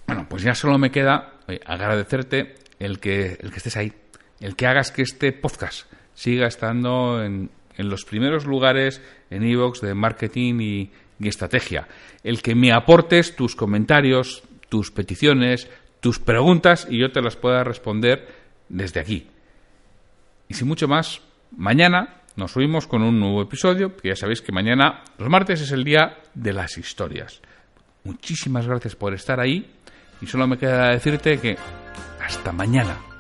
Bueno, 0.07 0.26
pues 0.28 0.42
ya 0.42 0.55
solo 0.55 0.78
me 0.78 0.90
queda 0.90 1.35
agradecerte 1.66 2.55
el 2.78 2.98
que, 2.98 3.38
el 3.40 3.50
que 3.50 3.57
estés 3.57 3.76
ahí, 3.76 3.92
el 4.40 4.57
que 4.57 4.66
hagas 4.66 4.90
que 4.90 5.02
este 5.02 5.33
podcast 5.33 5.87
siga 6.14 6.46
estando 6.46 7.22
en, 7.22 7.50
en 7.76 7.88
los 7.88 8.05
primeros 8.05 8.46
lugares 8.46 9.00
en 9.31 9.44
iVoox 9.44 9.81
de 9.81 9.94
marketing 9.94 10.61
y, 10.61 10.90
y 11.20 11.28
estrategia, 11.28 11.87
el 12.24 12.42
que 12.42 12.55
me 12.55 12.72
aportes 12.72 13.37
tus 13.37 13.55
comentarios, 13.55 14.42
tus 14.68 14.90
peticiones, 14.90 15.70
tus 16.03 16.19
preguntas 16.19 16.88
y 16.91 16.99
yo 16.99 17.12
te 17.12 17.23
las 17.23 17.37
pueda 17.37 17.62
responder 17.62 18.27
desde 18.69 18.99
aquí. 18.99 19.29
Y 20.49 20.55
sin 20.55 20.67
mucho 20.67 20.88
más, 20.88 21.23
mañana 21.57 22.23
nos 22.35 22.51
subimos 22.51 22.88
con 22.88 23.03
un 23.03 23.21
nuevo 23.21 23.41
episodio, 23.41 23.97
que 23.97 24.09
ya 24.09 24.17
sabéis 24.17 24.43
que 24.43 24.51
mañana, 24.51 25.05
los 25.17 25.29
martes, 25.29 25.61
es 25.61 25.71
el 25.71 25.85
día 25.85 26.19
de 26.35 26.53
las 26.53 26.77
historias. 26.77 27.41
Muchísimas 28.03 28.67
gracias 28.67 28.97
por 28.97 29.15
estar 29.15 29.38
ahí 29.38 29.71
y 30.21 30.27
solo 30.27 30.49
me 30.49 30.59
queda 30.59 30.88
decirte 30.88 31.38
que 31.38 31.57
hasta 32.21 32.51
mañana. 32.51 33.12